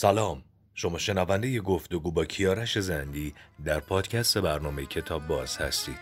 سلام. 0.00 0.42
شما 0.74 0.98
شنونده 0.98 1.60
گفتگو 1.60 2.10
با 2.10 2.24
کیارش 2.24 2.78
زندی 2.78 3.34
در 3.64 3.80
پادکست 3.80 4.38
برنامه 4.38 4.86
کتاب 4.86 5.26
باز 5.26 5.56
هستید. 5.56 5.98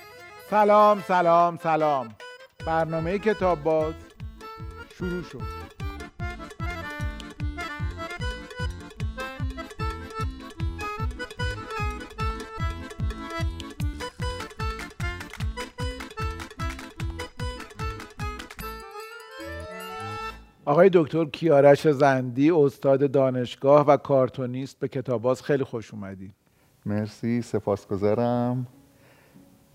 سلام 0.51 1.05
سلام 1.09 1.59
سلام. 1.63 2.15
برنامه 2.67 3.19
کتاب 3.19 3.63
باز 3.63 3.95
شروع 4.99 5.23
شد. 5.23 5.86
آقای 20.77 20.91
دکتر 20.93 21.25
کیارش 21.25 21.89
زندی 21.89 22.51
استاد 22.51 23.11
دانشگاه 23.11 23.87
و 23.87 23.97
کارتونیست 23.97 24.79
به 24.79 24.89
کتاباز 24.89 25.43
خیلی 25.43 25.65
خوش 25.65 25.95
اومدی. 25.95 26.33
مرسی 26.87 27.43
سپاسگزارم. 27.43 28.67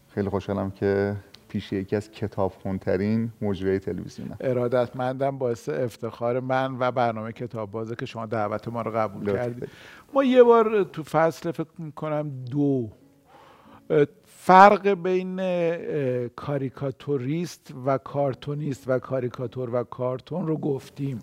خیلی 0.07 0.29
خوشحالم 0.29 0.71
که 0.71 1.15
پیش 1.47 1.73
یکی 1.73 1.95
از 1.95 2.11
کتاب 2.11 2.51
خونترین 2.51 3.31
مجری 3.41 3.79
تلویزیونم. 3.79 4.37
ارادتمندم 4.41 5.37
باعث 5.37 5.69
افتخار 5.69 6.39
من 6.39 6.75
و 6.79 6.91
برنامه 6.91 7.31
کتاب 7.31 7.71
بازه 7.71 7.95
که 7.95 8.05
شما 8.05 8.25
دعوت 8.25 8.67
ما 8.67 8.81
رو 8.81 8.91
قبول 8.91 9.33
کردید. 9.33 9.69
ما 10.13 10.23
یه 10.23 10.43
بار 10.43 10.83
تو 10.83 11.03
فصل 11.03 11.51
فکر 11.51 11.67
می‌کنم 11.77 12.31
دو 12.51 12.89
فرق 14.25 14.87
بین 14.87 15.41
کاریکاتوریست 16.35 17.73
و 17.85 17.97
کارتونیست 17.97 18.83
و 18.87 18.99
کاریکاتور 18.99 19.75
و 19.75 19.83
کارتون 19.83 20.47
رو 20.47 20.57
گفتیم. 20.57 21.19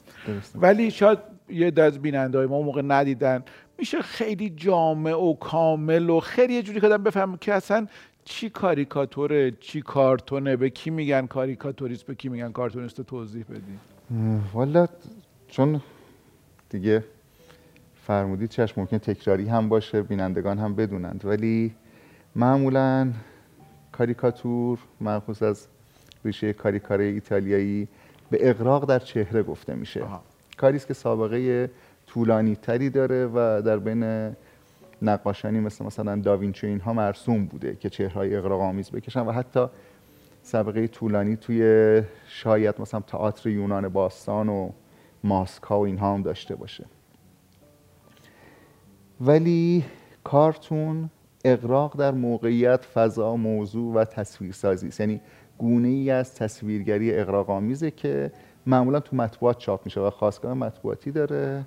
ولی 0.54 0.90
شاید 0.90 1.18
یه 1.48 1.73
از 1.76 1.98
بیننده 1.98 2.46
ما 2.46 2.62
موقع 2.62 2.82
ندیدن. 2.82 3.45
میشه 3.78 4.02
خیلی 4.02 4.50
جامع 4.50 5.14
و 5.14 5.34
کامل 5.34 6.10
و 6.10 6.20
خیلی 6.20 6.54
یه 6.54 6.62
جوری 6.62 6.80
کردم 6.80 7.02
بفهم 7.02 7.37
که 7.37 7.54
اصلا 7.54 7.87
چی 8.24 8.51
کاریکاتوره 8.51 9.50
چی 9.60 9.82
کارتونه 9.82 10.56
به 10.56 10.71
کی 10.71 10.90
میگن 10.90 11.26
کاریکاتوریست 11.26 12.06
به 12.06 12.15
کی 12.15 12.28
میگن 12.28 12.52
کارتونیست 12.52 13.00
توضیح 13.00 13.45
بدی 13.45 13.78
والا 14.52 14.87
چون 15.48 15.80
دیگه 16.71 17.04
فرمودید 18.06 18.48
چشم 18.48 18.80
ممکن 18.80 18.98
تکراری 18.98 19.48
هم 19.48 19.68
باشه 19.68 20.02
بینندگان 20.02 20.59
هم 20.59 20.74
بدونند. 20.74 21.24
ولی 21.24 21.74
معمولا 22.38 23.12
کاریکاتور 23.92 24.78
مخصوص 25.00 25.42
از 25.42 25.66
ریشه 26.24 26.52
کاریکاره 26.52 27.04
ایتالیایی 27.04 27.88
به 28.30 28.50
اقراق 28.50 28.88
در 28.88 28.98
چهره 28.98 29.42
گفته 29.42 29.74
میشه. 29.74 30.02
کاری 30.56 30.76
است 30.76 30.86
که 30.86 30.94
سابقه 30.94 31.70
طولانی 32.06 32.56
تری 32.56 32.90
داره 32.90 33.26
و 33.26 33.62
در 33.66 33.78
بین 33.78 34.34
نقاشانی 35.02 35.60
مثل 35.60 35.84
مثلا 35.84 36.16
داوینچی 36.16 36.66
اینها 36.66 36.92
مرسوم 36.92 37.46
بوده 37.46 37.76
که 37.76 37.90
چهرهای 37.90 38.36
اقراق 38.36 38.60
آمیز 38.60 38.90
بکشن 38.90 39.20
و 39.20 39.32
حتی 39.32 39.66
سابقه 40.42 40.86
طولانی 40.86 41.36
توی 41.36 42.02
شاید 42.28 42.80
مثلا 42.80 43.00
تئاتر 43.00 43.48
یونان 43.48 43.88
باستان 43.88 44.48
و 44.48 44.70
ماسکا 45.24 45.80
و 45.80 45.84
اینها 45.84 46.14
هم 46.14 46.22
داشته 46.22 46.56
باشه. 46.56 46.84
ولی 49.20 49.84
کارتون 50.24 51.10
اقراق 51.44 51.96
در 51.96 52.10
موقعیت 52.10 52.84
فضا 52.84 53.36
موضوع 53.36 53.94
و 53.94 54.04
تصویرسازی 54.04 54.88
است. 54.88 55.00
یعنی 55.00 55.20
گونه 55.58 55.88
ای 55.88 56.10
از 56.10 56.34
تصویرگری 56.34 57.14
اقراق 57.14 57.50
آمیزه 57.50 57.90
که 57.90 58.32
معمولا 58.66 59.00
تو 59.00 59.16
مطبوعات 59.16 59.59
چاپ 59.59 59.84
میشه 59.84 60.00
و 60.00 60.10
خواستگاه 60.10 60.54
مطبوعاتی 60.54 61.10
داره. 61.10 61.64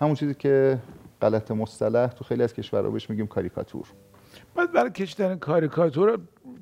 همون 0.00 0.14
چیزی 0.14 0.34
که 0.34 0.78
غلط 1.22 1.50
مصطلح 1.50 2.06
تو 2.06 2.24
خیلی 2.24 2.42
از 2.42 2.54
کشورها 2.54 2.90
بهش 2.90 3.10
میگیم 3.10 3.26
کاریکاتور. 3.26 3.86
بعد 4.54 4.72
برای 4.72 4.90
کشیدن 4.90 5.36
کاریکاتور 5.36 6.18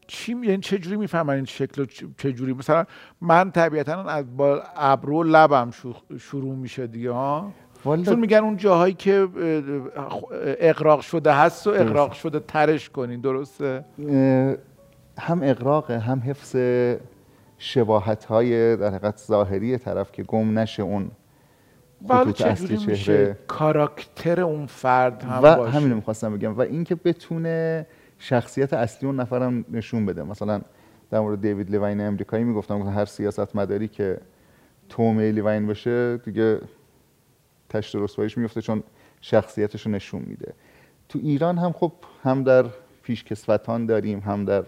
چی 0.06 0.33
یعنی 0.33 0.58
چه 0.58 0.78
جوری 0.78 0.96
می‌فهمن 0.96 1.34
این 1.34 1.44
شکل 1.44 1.86
چه 2.18 2.33
جوری؟ 2.33 2.52
مثلا 2.52 2.84
من 3.20 3.51
طبیعتا 3.51 4.02
از 4.02 4.36
با 4.36 4.62
ابرو 4.77 5.22
لبم 5.22 5.70
شروع 6.18 6.55
میشه 6.55 6.86
دیگه 6.86 7.11
ها؟ 7.11 7.52
چون 7.85 8.20
میگن 8.20 8.39
اون 8.39 8.57
جاهایی 8.57 8.95
که 8.95 9.29
اقراق 10.43 11.01
شده 11.01 11.33
هست 11.33 11.67
و 11.67 11.70
اقراق 11.70 12.13
شده 12.13 12.41
ترش 12.41 12.91
کنین 12.91 13.20
درسته؟ 13.20 13.85
هم 15.19 15.41
اقراق 15.43 15.91
هم 15.91 16.23
حفظ 16.27 16.57
شباهت 17.59 18.25
های 18.25 18.77
در 18.77 18.89
حقیقت 18.89 19.19
ظاهری 19.19 19.79
طرف 19.79 20.13
که 20.13 20.23
گم 20.23 20.59
نشه 20.59 20.83
اون 20.83 21.11
خطوط 22.09 22.43
اصلی 22.43 22.97
چهره. 22.97 23.39
کاراکتر 23.48 24.41
اون 24.41 24.67
فرد 24.67 25.23
هم 25.23 25.39
و 25.43 25.57
باشه. 25.57 25.77
همینو 25.77 25.95
می‌خواستم 25.95 26.37
بگم. 26.37 26.59
و 26.59 26.61
اینکه 26.61 26.95
بتونه 26.95 27.87
شخصیت 28.19 28.73
اصلی 28.73 29.07
اون 29.07 29.20
نفرم 29.20 29.64
نشون 29.73 30.07
بده. 30.07 30.23
مثلا 30.23 30.61
در 31.11 31.20
مورد 31.20 31.41
دیوید 31.41 31.70
لیوین 31.70 32.01
امریکایی 32.01 32.45
می‌گفتم 32.45 32.83
هر 32.83 33.05
سیاست 33.05 33.57
مداری 33.57 33.89
که 33.89 34.19
تومه 34.89 35.33
لیوین 35.33 35.67
باشه 35.67 36.17
دیگه 36.17 36.59
تشت 37.72 37.96
رسواییش 37.96 38.38
میفته 38.38 38.60
چون 38.62 38.83
شخصیتش 39.20 39.86
رو 39.86 39.92
نشون 39.92 40.22
میده. 40.27 40.55
تو 41.08 41.18
ایران 41.22 41.58
هم 41.58 41.72
خب 41.72 41.92
هم 42.22 42.42
در 42.42 42.64
پیشکسوتان 43.02 43.86
داریم 43.86 44.18
هم 44.18 44.44
در 44.44 44.64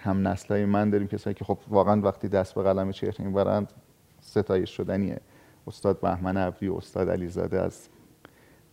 هم 0.00 0.28
نسلای 0.28 0.64
من 0.64 0.90
داریم 0.90 1.08
کسایی 1.08 1.34
که 1.34 1.44
خب 1.44 1.58
واقعا 1.68 2.00
وقتی 2.00 2.28
دست 2.28 2.54
به 2.54 2.62
قلم 2.62 2.90
چهره 2.90 3.24
می‌برند 3.24 3.72
ستایش 4.20 4.76
شدنیه. 4.76 5.20
استاد 5.66 6.00
بهمن 6.00 6.36
و 6.36 6.52
استاد 6.76 7.10
علیزاده 7.10 7.60
از 7.60 7.88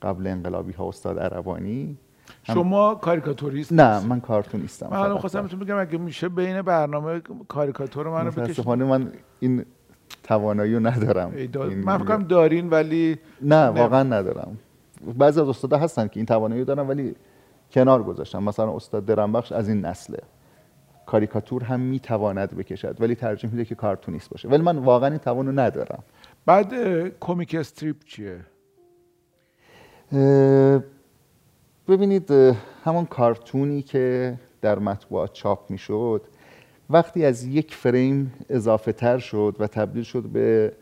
قبل 0.02 0.28
انقلابی 0.28 0.74
ها 0.74 0.88
استاد 0.88 1.20
عربانی. 1.20 1.98
شما 2.44 2.96
کاریکاتوریست 2.96 3.74
نه 3.74 4.06
من 4.06 4.20
کارتونیستم 4.20 4.90
من 4.92 5.18
خواستم 5.18 5.42
بگم 5.48 5.78
اگه 5.78 5.98
میشه 5.98 6.30
بین 6.30 6.62
برنامه 6.62 7.22
کاریکاتور 7.48 8.10
منو 8.10 8.32
بکشید. 8.32 8.68
من 8.68 9.12
این 9.40 9.66
توانایی 10.24 10.80
ندارم. 10.80 11.34
من 11.86 11.98
فکر 11.98 12.18
دارین 12.18 12.70
ولی 12.70 13.18
نه, 13.42 13.66
واقعا 13.66 14.04
ندارم. 14.04 14.58
بعضی 15.18 15.42
از 15.42 15.50
استادا 15.50 15.78
هستن 15.78 16.08
که 16.08 16.18
این 16.20 16.26
توانایی 16.26 16.66
دارن 16.66 16.88
ولی 16.88 17.16
کنار 17.72 18.04
گذاشتم 18.04 18.44
مثلا 18.44 18.76
استاد 18.76 19.06
درنبخش 19.06 19.52
از 19.52 19.70
این 19.70 19.86
نسله. 19.86 20.20
کاریکاتور 21.06 21.64
هم 21.64 21.80
می‌تواند 21.80 22.58
بکشد 22.58 23.02
ولی 23.02 23.16
ترجیح 23.16 23.50
میده 23.52 23.66
که 23.66 23.76
کارتونیست 23.76 24.30
باشه. 24.30 24.50
ولی 24.50 24.62
من 24.62 24.78
واقعا 24.78 25.10
این 25.10 25.18
توانو 25.18 25.52
ندارم. 25.52 26.04
بعد 26.46 26.74
کمیک 27.20 27.56
استریپ 27.56 27.96
چیه؟ 28.06 28.40
ببینید 31.88 32.32
همون 32.84 33.06
کارتونی 33.06 33.82
که 33.82 34.34
در 34.62 34.80
مطبوعات 34.80 35.34
چاپ 35.34 35.72
می‌شد 35.72 36.22
وقتی 36.94 37.26
از 37.26 37.44
یک 37.44 37.76
فریم 37.76 38.34
اضافه 38.50 38.92
تر 38.92 39.20
شد 39.20 39.56
و 39.60 39.68
تبدیل 39.68 40.04
شد 40.04 40.24
به 40.24 40.74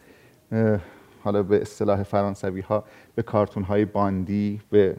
حالا 1.23 1.43
به 1.43 1.61
اصطلاح 1.61 2.03
فرانسوی 2.03 2.61
ها 2.61 2.83
به 3.15 3.23
کارتون 3.23 3.63
های 3.63 3.85
باندی 3.85 4.61
به 4.69 4.95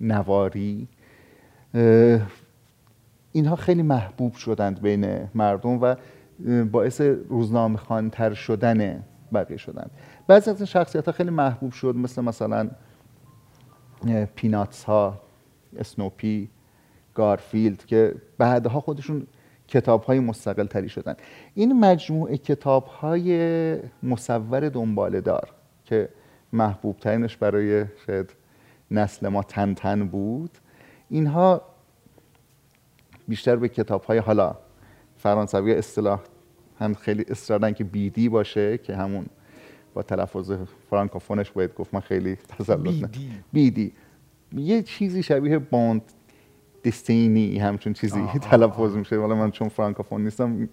نواری 0.00 0.88
اینها 3.32 3.56
خیلی 3.56 3.82
محبوب 3.82 4.34
شدند 4.34 4.80
بین 4.82 5.28
مردم 5.34 5.82
و 5.82 5.94
باعث 6.64 7.00
روزنامه 7.28 7.76
خانتر 7.78 8.34
شدن 8.34 9.04
بقیه 9.32 9.56
شدند. 9.56 9.90
بعضی 10.26 10.50
از 10.50 10.56
این 10.56 10.66
شخصیت 10.66 11.06
ها 11.06 11.12
خیلی 11.12 11.30
محبوب 11.30 11.72
شد 11.72 11.96
مثل 11.96 12.22
مثلا 12.22 12.70
پیناتس 14.34 14.84
ها 14.84 15.20
اسنوپی 15.78 16.48
گارفیلد 17.14 17.84
که 17.84 18.14
بعدها 18.38 18.80
خودشون 18.80 19.26
کتاب 19.70 20.02
های 20.02 20.20
مستقل 20.20 20.66
تری 20.66 20.88
شدن. 20.88 21.14
این 21.54 21.80
مجموعه 21.80 22.36
کتاب 22.36 22.86
های 22.86 23.78
مصور 24.02 24.68
دنباله 24.68 25.20
دار 25.20 25.48
که 25.84 26.08
محبوب 26.52 26.96
ترینش 26.96 27.36
برای 27.36 27.84
شاید 28.06 28.30
نسل 28.90 29.28
ما 29.28 29.42
تن 29.42 29.74
تن 29.74 30.08
بود 30.08 30.50
اینها 31.10 31.62
بیشتر 33.28 33.56
به 33.56 33.68
کتاب 33.68 34.04
های 34.04 34.18
حالا 34.18 34.56
فرانسوی 35.16 35.74
اصطلاح 35.74 36.20
هم 36.78 36.94
خیلی 36.94 37.24
اصرارن 37.28 37.72
که 37.72 37.84
بیدی 37.84 38.28
باشه 38.28 38.78
که 38.78 38.96
همون 38.96 39.26
با 39.94 40.02
تلفظ 40.02 40.52
فرانکوفونش 40.90 41.50
باید 41.50 41.74
گفت. 41.74 41.94
من 41.94 42.00
خیلی 42.00 42.36
تسلط 42.36 42.78
بیدی. 42.78 43.30
بیدی. 43.52 43.92
یه 44.52 44.82
چیزی 44.82 45.22
شبیه 45.22 45.58
باند 45.58 46.02
دستینی 46.84 47.58
همچون 47.58 47.92
چیزی 47.92 48.26
تلفظ 48.42 48.96
میشه. 48.96 49.16
ولی 49.16 49.34
من 49.34 49.50
چون 49.50 49.68
فرانکوفون 49.68 50.24
نیستم 50.24 50.68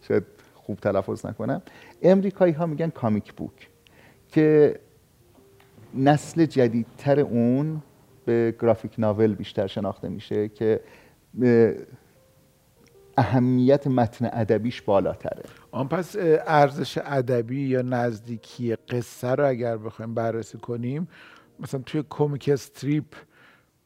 شاید 0.00 0.24
خوب 0.54 0.80
تلفظ 0.80 1.26
نکنم. 1.26 1.62
امریکایی 2.02 2.52
ها 2.52 2.66
میگن 2.66 2.90
کامیک 2.90 3.32
بوک 3.32 3.68
که 4.28 4.78
نسل 5.94 6.46
جدیدتر 6.46 7.20
اون 7.20 7.82
به 8.24 8.54
گرافیک 8.60 8.94
ناول 8.98 9.34
بیشتر 9.34 9.66
شناخته 9.66 10.08
میشه 10.08 10.48
که 10.48 10.80
اهمیت 13.16 13.86
متن 13.86 14.30
ادبیش 14.32 14.82
بالاتره. 14.82 15.42
آن 15.70 15.88
پس 15.88 16.16
ارزش 16.46 16.98
ادبی 17.04 17.60
یا 17.60 17.82
نزدیکی 17.82 18.76
قصه 18.76 19.28
رو 19.28 19.48
اگر 19.48 19.76
بخوایم 19.76 20.14
بررسی 20.14 20.58
کنیم 20.58 21.08
مثلا 21.60 21.80
توی 21.86 22.02
کومیک 22.02 22.48
استریپ 22.52 23.04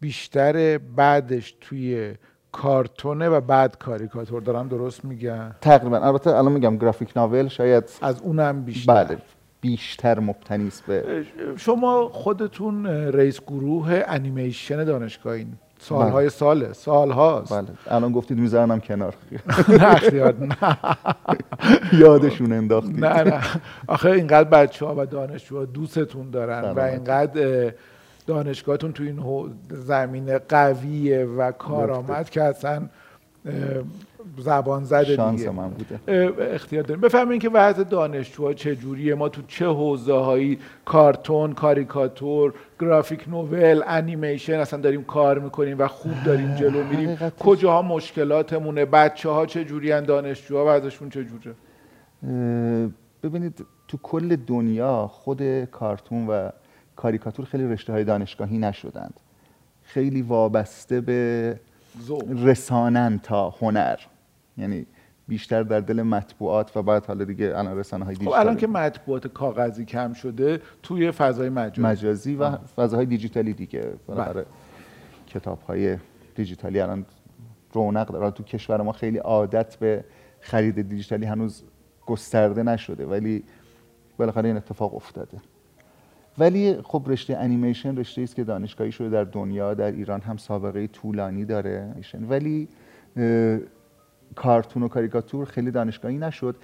بیشتر 0.03 0.79
بعدش 0.79 1.55
توی 1.61 2.15
کارتونه 2.53 3.29
و 3.29 3.41
بعد 3.41 3.79
کاریکاتور. 3.79 4.43
دارم 4.43 4.69
درست 4.69 5.05
میگم؟ 5.05 5.51
تقریبا. 5.61 5.99
البته 5.99 6.31
الان 6.31 6.53
میگم 6.53 6.77
گرافیک 6.77 7.13
ناول 7.17 7.49
شاید 7.49 7.85
از 8.03 8.21
اونم 8.21 8.63
بیشتر. 8.63 9.05
بله 9.05 9.19
بیشتر 9.61 10.19
مبتنی 10.21 10.71
به 10.87 11.25
شما 11.57 12.09
خودتون 12.09 12.87
رئیس 12.87 13.41
گروه 13.41 14.03
انیمیشن 14.07 14.85
دانشگاهین 14.85 15.53
سالهای 15.79 16.25
بله. 16.25 16.29
ساله. 16.29 16.73
سالهاست 16.73 17.53
بله. 17.53 17.69
الان 17.87 18.13
گفتید 18.13 18.39
میذارنم 18.39 18.81
کنار. 18.81 19.15
نه 19.69 20.35
نه. 20.41 20.77
یادشون 21.93 22.53
انداختی. 22.53 22.93
نه 22.93 23.23
نه. 23.23 23.41
آخه 23.87 24.11
اینقدر 24.11 24.49
بچه 24.49 24.87
ها 24.87 24.95
و 24.99 25.07
دانشجوها 25.07 25.65
دوستتون 25.65 26.31
دارن 26.31 26.71
و 26.71 26.81
اینقدر 26.81 27.73
دانشگاهتون 28.27 28.93
تو 28.93 29.03
این 29.03 29.23
زمینه 29.69 30.39
قویه 30.39 31.25
و 31.25 31.53
کارآمد 31.53 32.31
که 32.31 32.43
اصلا 32.43 32.83
زبان 34.39 34.85
زده 34.85 35.05
شانس 35.17 35.39
دیگه. 35.39 35.51
من 35.51 35.69
بوده. 35.69 36.55
اختیار 36.55 36.83
داریم. 36.83 37.01
بفهمین 37.01 37.39
که 37.39 37.51
وضع 37.51 37.85
دانشجوها 37.85 38.53
چجوریه. 38.53 39.15
ما 39.15 39.29
تو 39.29 39.43
چه 39.49 39.67
حوزه 39.67 40.13
هایی 40.13 40.59
کارتون 40.85 41.53
کاریکاتور 41.53 42.55
گرافیک 42.81 43.29
نوول 43.29 43.83
انیمیشن 43.87 44.55
اصلا 44.55 44.81
داریم 44.81 45.05
کار 45.05 45.39
می‌کنیم 45.39 45.79
و 45.79 45.89
خوب 45.89 46.13
داریم 46.25 46.55
جلو 46.55 46.85
میریم. 46.85 47.17
کجاها 47.41 47.83
مشکلاتمونه؟ 47.83 48.85
بچه 48.85 49.29
ها 49.29 49.47
چجوری 49.47 49.93
هن 49.93 50.05
دانشجوها 50.05 50.77
وضعشون 50.77 51.11
چجوره؟ 51.11 51.55
ببینید 53.23 53.65
تو 53.89 53.99
کل 54.03 54.37
دنیا 54.37 55.07
خود 55.07 55.65
کارتون 55.65 56.27
و 56.27 56.51
کاریکاتور 56.97 57.45
خیلی 57.45 57.65
رشته 57.65 57.93
های 57.93 58.05
دانشگاهی 58.05 58.59
نشدند. 58.59 59.21
خیلی 59.83 60.23
وابسته 60.23 61.01
به 61.01 61.61
رسانن 62.29 63.19
تا 63.19 63.51
هنر. 63.51 63.99
یعنی 64.57 64.87
بیشتر 65.29 65.63
در 65.63 65.81
دل 65.81 66.03
مطبوعات 66.03 66.77
و 66.77 66.83
بعد 66.83 67.07
حالا 67.07 67.25
دیگه 67.25 67.53
الان 67.59 67.79
رسانه 67.79 68.05
های 68.05 68.15
دیجیتالی 68.15 68.37
خب 68.37 68.41
الان 68.41 68.57
که 68.57 68.67
مطبوعات 68.67 69.27
کاغذی 69.27 69.85
کم 69.85 70.13
شده 70.13 70.61
توی 70.83 71.11
فضای 71.11 71.49
مجازی. 71.49 71.83
مجازی 71.83 72.35
و 72.35 72.57
فضاهای 72.57 73.07
دیجیتالی 73.07 73.53
دیگه. 73.53 73.93
برای 74.09 74.35
بله. 74.35 74.47
کتاب 75.27 75.61
های 75.61 75.99
دیجیتالی 76.35 76.81
الان 76.81 77.07
رونق 77.73 78.07
داره. 78.07 78.31
تو 78.31 78.43
کشور 78.43 78.83
ما 78.83 78.93
خیلی 78.93 79.19
عادت 79.19 79.77
به 79.77 80.05
خرید 80.41 80.89
دیجیتالی 80.89 81.27
هنوز 81.27 81.63
گسترده 82.07 82.63
نشده 82.63 83.07
ولی 83.07 83.45
بالاخره 84.17 84.49
این 84.49 84.57
اتفاق 84.57 84.95
افتاده. 84.95 85.39
ولی 86.39 86.77
خب 86.83 87.03
رشته 87.07 87.37
انیمیشن 87.37 87.97
رشته 87.97 88.23
است 88.23 88.37
که 88.37 88.45
دانشگاهی 88.45 88.93
شده 88.93 89.09
در 89.09 89.25
دنیا 89.25 89.75
در 89.75 89.93
ایران 89.93 90.21
هم 90.21 90.37
سابقه 90.37 90.87
طولانی 90.87 91.45
داره. 91.45 91.95
ولی 92.29 92.69
کارتون 94.35 94.83
و 94.83 94.89
کاریکاتور 94.89 95.47
خیلی 95.47 95.71
دانشگاهی 95.71 96.19
نشد. 96.19 96.57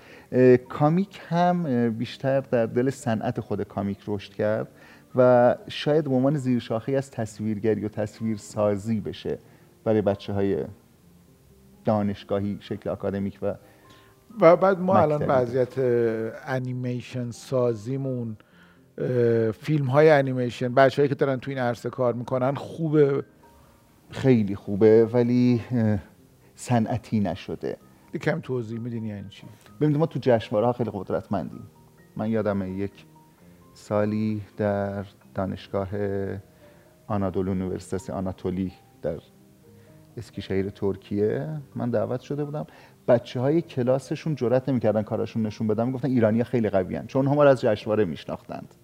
کامیک 0.68 1.20
هم 1.28 1.90
بیشتر 1.90 2.40
در 2.40 2.66
دل 2.66 2.90
صنعت 2.90 3.40
خود 3.40 3.62
کامیک 3.62 3.98
رشد 4.06 4.32
کرد 4.32 4.68
و 5.16 5.56
شاید 5.68 6.04
به 6.04 6.14
عنوان 6.14 6.36
زیرشاخی 6.36 6.96
از 6.96 7.10
تصویرگری 7.10 7.84
و 7.84 7.88
تصویرسازی 7.88 9.00
بشه 9.00 9.38
برای 9.84 10.02
بچه 10.02 10.32
های 10.32 10.64
دانشگاهی 11.84 12.58
شکل 12.60 12.90
اکادمیک 12.90 13.38
و 13.42 13.54
و 14.40 14.56
بعد 14.56 14.80
ما 14.80 14.98
الان 14.98 15.26
وضعیت 15.26 15.78
انیمیشن 16.46 17.30
سازیمون 17.30 18.36
فیلم 19.52 19.86
های 19.86 20.10
انیمیشن 20.10 20.74
بچه‌هایی 20.74 21.08
که 21.08 21.14
دارن 21.14 21.36
تو 21.36 21.50
این 21.50 21.58
عرصه 21.58 21.90
کار 21.90 22.14
می‌کنن 22.14 22.54
خوبه. 22.54 23.24
خیلی 24.10 24.54
خوبه 24.54 25.06
ولی 25.12 25.60
صنعتی 26.54 27.20
نشده. 27.20 27.76
کم 28.22 28.40
توضیح 28.40 28.80
میدین 28.80 29.04
یعنی 29.04 29.28
چی؟ 29.28 29.46
ببینید 29.80 29.98
ما 29.98 30.06
تو 30.06 30.18
جشنواره 30.22 30.66
ها 30.66 30.72
خیلی 30.72 30.90
قدرتمندیم. 30.94 31.66
من 32.16 32.30
یادم 32.30 32.78
یک 32.78 33.04
سالی 33.74 34.42
در 34.56 35.04
دانشگاه 35.34 35.88
آنادولو 37.06 37.48
یونیورسیته 37.48 38.12
آناتولی 38.12 38.72
در 39.02 39.18
اسکیشهیر 40.16 40.70
ترکیه 40.70 41.48
من 41.74 41.90
دعوت 41.90 42.20
شده 42.20 42.44
بودم. 42.44 42.66
بچه 43.08 43.40
های 43.40 43.62
کلاسشون 43.62 44.34
جرات 44.34 44.68
نمی‌کردن 44.68 45.02
کاراشون 45.02 45.46
نشون 45.46 45.66
بدم 45.66 45.92
گفتن 45.92 46.08
ایرانی 46.08 46.44
خیلی 46.44 46.70
قوی 46.70 47.00
چون 47.06 47.26
هم 47.26 47.38
از 47.38 47.60
جشنواره 47.60 48.04
میشناختند. 48.04 48.74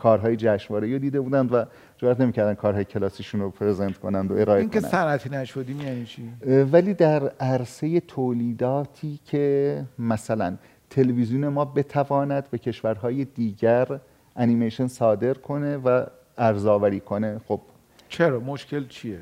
کارهای 0.00 0.36
جشنواره. 0.36 0.92
رو 0.92 0.98
دیده 0.98 1.20
بودند 1.20 1.52
و 1.52 1.64
جرات 1.98 2.20
نمی‌کردن 2.20 2.54
کارهای 2.54 2.84
کلاسیشون 2.84 3.40
رو 3.40 3.50
پرزنت 3.50 3.98
کنند 3.98 4.30
و 4.30 4.34
ارائه 4.34 4.60
این 4.60 4.70
کنند. 4.70 4.82
که 4.82 4.88
صنعتی 4.88 5.30
نشدیم 5.30 5.80
یعنی 5.80 6.04
چی؟ 6.04 6.32
ولی 6.72 6.94
در 6.94 7.28
عرصه 7.40 8.00
تولیداتی 8.00 9.20
که 9.24 9.84
مثلا 9.98 10.56
تلویزیون 10.90 11.48
ما 11.48 11.64
بتواند 11.64 12.50
به 12.50 12.58
کشورهای 12.58 13.24
دیگر 13.24 14.00
انیمیشن 14.36 14.86
صادر 14.86 15.34
کنه 15.34 15.76
و 15.76 16.06
ارزآوری 16.38 17.00
کنه 17.00 17.40
خب. 17.48 17.60
چرا؟ 18.08 18.40
مشکل 18.40 18.86
چیه؟ 18.88 19.18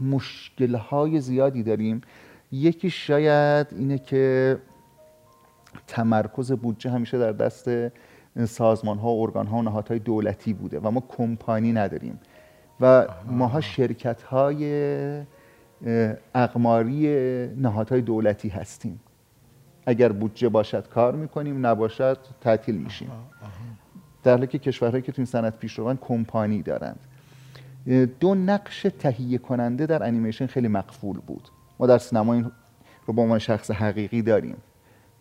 مشکل 0.00 0.74
های 0.74 1.20
زیادی 1.20 1.62
داریم. 1.62 2.00
یکی 2.52 2.90
شاید 2.90 3.66
اینه 3.70 3.98
که 3.98 4.58
تمرکز 5.86 6.52
بودجه 6.52 6.90
همیشه 6.90 7.18
در 7.18 7.32
دست 7.32 7.68
سازمان 8.36 8.98
ها 8.98 9.08
و 9.08 9.22
ارگان 9.22 9.46
ها 9.46 9.56
و 9.56 9.62
نهادهای 9.62 9.98
دولتی 9.98 10.52
بوده 10.52 10.80
و 10.80 10.90
ما 10.90 11.02
کمپانی 11.08 11.72
نداریم. 11.72 12.20
و 12.80 13.06
ماها 13.26 13.60
شرکت 13.60 14.22
های 14.22 15.22
اقماری 16.34 17.06
نهادهای 17.56 18.00
دولتی 18.00 18.48
هستیم. 18.48 19.00
اگر 19.86 20.12
بودجه 20.12 20.48
باشد 20.48 20.88
کار 20.88 21.14
می‌کنیم 21.14 21.66
نباشد 21.66 22.18
تعطیل 22.40 22.76
میشیم. 22.76 23.10
در 24.22 24.32
حالی 24.32 24.46
که 24.46 24.58
کشورهایی 24.58 25.02
که 25.02 25.12
تو 25.12 25.20
این 25.20 25.26
صنعت 25.26 25.58
پیش 25.58 25.78
روند 25.78 25.98
کمپانی 26.00 26.62
دارند. 26.62 27.00
دو 28.20 28.34
نقش 28.34 28.86
تهیه 28.98 29.38
کننده 29.38 29.86
در 29.86 30.02
انیمیشن 30.02 30.46
خیلی 30.46 30.68
مقفول 30.68 31.18
بود. 31.26 31.48
ما 31.78 31.86
در 31.86 31.98
سینما 31.98 32.34
این 32.34 32.50
رو 33.06 33.14
به 33.14 33.22
عنوان 33.22 33.38
شخص 33.38 33.70
حقیقی 33.70 34.22
داریم. 34.22 34.56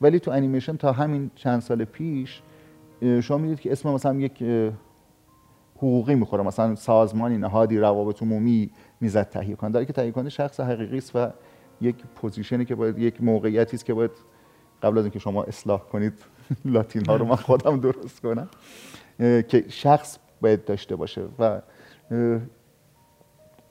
ولی 0.01 0.19
تو 0.19 0.31
انیمیشن 0.31 0.77
تا 0.77 0.91
همین 0.91 1.31
چند 1.35 1.61
سال 1.61 1.83
پیش 1.83 2.41
شما 3.01 3.37
می‌دید 3.37 3.59
که 3.59 3.71
اسم 3.71 3.89
مثلا 3.89 4.19
یک 4.19 4.43
حقوقی 5.77 6.15
می‌خوره 6.15 6.43
مثلا 6.43 6.75
سازمانی 6.75 7.37
نهادی 7.37 7.77
روابط 7.77 8.21
عمومی 8.21 8.69
می‌زد 9.01 9.29
تهیه 9.29 9.55
کنه 9.55 9.71
در 9.71 9.83
که 9.83 9.93
تهیه 9.93 10.11
کننده 10.11 10.29
شخص 10.29 10.59
حقیقی 10.59 10.97
است 10.97 11.15
و 11.15 11.29
یک 11.81 11.95
position 12.15 12.60
ی 12.60 12.65
که 12.65 12.75
باید 12.75 12.99
یک 12.99 13.23
موقعیتی 13.23 13.75
است 13.75 13.85
که 13.85 13.93
باید 13.93 14.11
قبل 14.83 14.97
از 14.97 15.03
اینکه 15.03 15.19
شما 15.19 15.43
اصلاح 15.43 15.79
کنید 15.79 16.13
لاتین 16.65 17.05
ها 17.05 17.15
رو 17.15 17.25
من 17.25 17.35
خودم 17.35 17.79
درست 17.79 18.21
کنم 18.21 18.49
که 19.17 19.65
شخص 19.69 20.17
باید 20.41 20.65
داشته 20.65 20.95
باشه. 20.95 21.21
و 21.39 21.61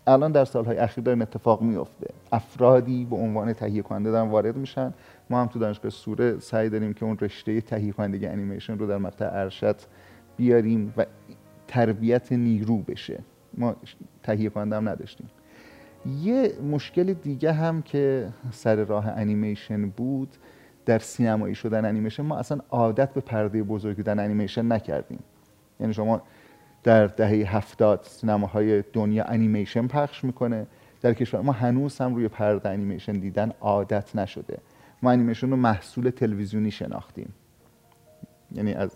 الان 0.07 0.33
در 0.33 0.45
سالهای 0.45 0.76
اخیر 0.76 1.04
داره 1.04 1.23
اتفاق 1.23 1.62
میفته 1.62 2.07
افرادی 2.33 3.04
به 3.04 3.16
عنوان 3.16 3.52
تهیه 3.52 3.83
کننده 3.83 4.11
دارن 4.11 4.28
وارد 4.28 4.57
میشن. 4.57 4.95
ما 5.30 5.40
هم 5.40 5.47
تو 5.47 5.59
دانشگاه 5.59 5.90
سوره 5.90 6.38
سعی 6.38 6.69
داریم 6.69 6.92
که 6.92 7.04
اون 7.04 7.19
رشته 7.21 7.61
تهیه 7.61 7.92
کنندگی 7.92 8.26
انیمیشن 8.26 8.78
رو 8.78 8.87
در 8.87 8.99
مقطع 8.99 9.28
ارشد 9.33 9.76
بیاریم 10.37 10.95
و 10.97 11.07
تربیت 11.69 12.33
نیرو 12.33 12.78
بشه. 12.78 13.19
ما 13.54 13.76
تهیه 14.23 14.50
کننده 14.50 14.76
هم 14.76 14.88
نداشتیم. 14.88 15.30
یه 16.23 16.52
مشکل 16.71 17.12
دیگه 17.12 17.52
هم 17.52 17.83
که 17.83 18.28
سر 18.50 18.85
راه 18.85 19.09
انیمیشن 19.09 19.88
بود 19.88 20.28
در 20.87 20.99
سینمایی 20.99 21.54
شدن 21.54 21.85
انیمیشن 21.85 22.23
ما 22.23 22.38
اصلا 22.38 22.59
عادت 22.71 23.14
به 23.14 23.21
پرده 23.21 23.62
بزرگ 23.62 23.97
بودن 23.97 24.19
انیمیشن 24.19 24.73
نکردیم. 24.73 25.19
یعنی 25.80 25.95
شما 25.95 26.23
در 26.82 27.06
دهه 27.06 27.56
هفتاد 27.56 28.00
سینماهای 28.02 28.82
دنیا 28.92 29.25
انیمیشن 29.25 29.87
پخش 29.87 30.25
می‌کنه. 30.25 30.66
در 31.00 31.14
کشور 31.14 31.40
ما 31.40 31.52
هنوز 31.52 31.99
هم 31.99 32.14
روی 32.14 32.28
پرده 32.28 32.68
انیمیشن 32.68 33.12
دیدن 33.12 33.52
عادت 33.60 34.16
نشده. 34.16 34.58
ما 35.02 35.10
انیمیشن 35.10 35.50
رو 35.50 35.56
محصول 35.56 36.10
تلویزیونی 36.10 36.70
شناختیم. 36.70 37.32
یعنی 38.52 38.75
از 38.75 38.90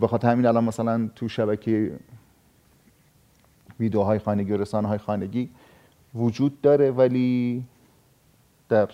بخاطر 0.00 0.30
همین 0.30 0.46
الان 0.46 0.64
مثلا 0.64 1.10
تو 1.14 1.28
شبکه 1.28 1.92
ویدیوهای 3.80 4.18
خانگی 4.18 4.52
و 4.52 4.56
رسانه 4.56 4.88
های 4.88 4.98
خانگی 4.98 5.50
وجود 6.14 6.60
داره 6.60 6.90
ولی 6.90 7.64
در 8.68 8.88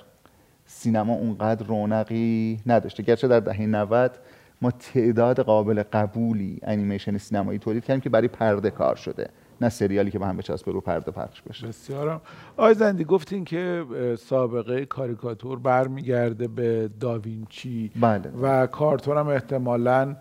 سینما 0.66 1.12
اونقدر 1.12 1.66
رونقی 1.66 2.60
نداشته. 2.66 3.02
گرچه 3.02 3.28
در 3.28 3.40
دهه 3.40 3.62
90 3.62 4.18
ما 4.62 4.70
تعداد 4.70 5.40
قابل 5.40 5.82
قبولی 5.92 6.58
انیمیشن 6.62 7.18
سینمایی 7.18 7.58
تولید 7.58 7.84
کردیم 7.84 8.00
که 8.00 8.10
برای 8.10 8.28
پرده 8.28 8.70
کار 8.70 8.96
شده 8.96 9.28
نه 9.60 9.68
سریالی 9.68 10.10
که 10.10 10.18
به 10.18 10.26
هم 10.26 10.36
بچسبه 10.36 10.72
رو 10.72 10.80
پرده 10.80 11.10
پخش 11.10 11.42
بشه 11.42 11.66
بسیارم 11.66 12.20
آقای 12.56 12.74
زندی 12.74 13.04
گفتین 13.04 13.44
که 13.44 13.84
سابقه 14.18 14.84
کاریکاتور 14.84 15.58
برمیگرده 15.58 16.48
به 16.48 16.90
داوینچی 17.00 17.90
بله. 18.00 18.30
و 18.42 18.66
کارتون 18.66 19.16
هم 19.16 19.28
احتمالاً 19.28 20.16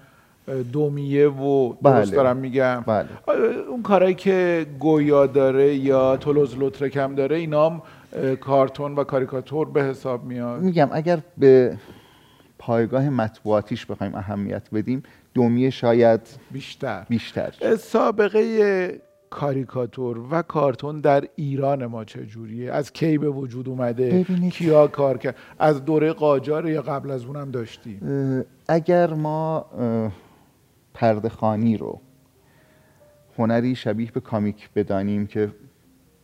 دومیه 0.73 1.27
و 1.27 1.73
بله. 1.73 1.95
درست 1.95 2.13
دارم 2.13 2.37
میگم 2.37 2.83
بله. 2.87 3.07
اون 3.69 3.81
کارهایی 3.81 4.15
که 4.15 4.65
گویا 4.79 5.25
داره 5.25 5.75
یا 5.75 6.17
تولوز 6.17 6.57
لوترک 6.57 6.97
هم 6.97 7.15
داره 7.15 7.35
اینا 7.35 7.69
هم 7.69 7.81
کارتون 8.35 8.95
و 8.95 9.03
کاریکاتور 9.03 9.69
به 9.69 9.83
حساب 9.83 10.23
میاد 10.23 10.61
میگم 10.61 10.89
اگر 10.91 11.19
به 11.37 11.77
پایگاه 12.61 13.09
مطبوعاتیش 13.09 13.85
بخوایم 13.85 14.15
اهمیت 14.15 14.69
بدیم 14.69 15.03
دومیه 15.33 15.69
شاید 15.69 16.21
بیشتر. 16.51 17.05
بیشتر. 17.09 17.75
سابقه 17.75 19.01
کاریکاتور 19.29 20.27
و 20.31 20.41
کارتون 20.41 20.99
در 20.99 21.23
ایران 21.35 21.85
ما 21.85 22.05
چجوریه 22.05 22.71
از 22.71 22.93
کی 22.93 23.17
به 23.17 23.29
وجود 23.29 23.69
اومده؟ 23.69 24.09
ببینید. 24.09 24.53
کیا 24.53 24.87
کار 24.87 25.17
کرد؟ 25.17 25.35
از 25.59 25.85
دوره 25.85 26.13
قاجار 26.13 26.69
یا 26.69 26.81
قبل 26.81 27.11
از 27.11 27.25
اونم 27.25 27.51
داشتیم؟ 27.51 28.45
اگر 28.67 29.13
ما 29.13 29.65
پرده 30.93 31.29
خانی 31.29 31.77
رو 31.77 32.01
هنری 33.37 33.75
شبیه 33.75 34.11
به 34.11 34.19
کامیک 34.19 34.69
بدانیم 34.75 35.27
که 35.27 35.51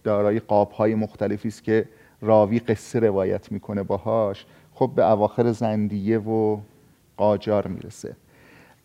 دارای 0.04 0.40
قابهای 0.40 0.96
مختلفی 0.96 1.48
است 1.48 1.64
که 1.64 1.86
راوی 2.22 2.60
قصه 2.60 3.00
روایت 3.00 3.52
می‌کنه 3.52 3.84
باهاش 3.84 4.46
خب 4.78 4.92
به 4.96 5.12
اواخر 5.12 5.52
زندیه 5.52 6.20
و 6.20 6.58
قاجار 7.18 7.68
می‌رسه. 7.68 8.16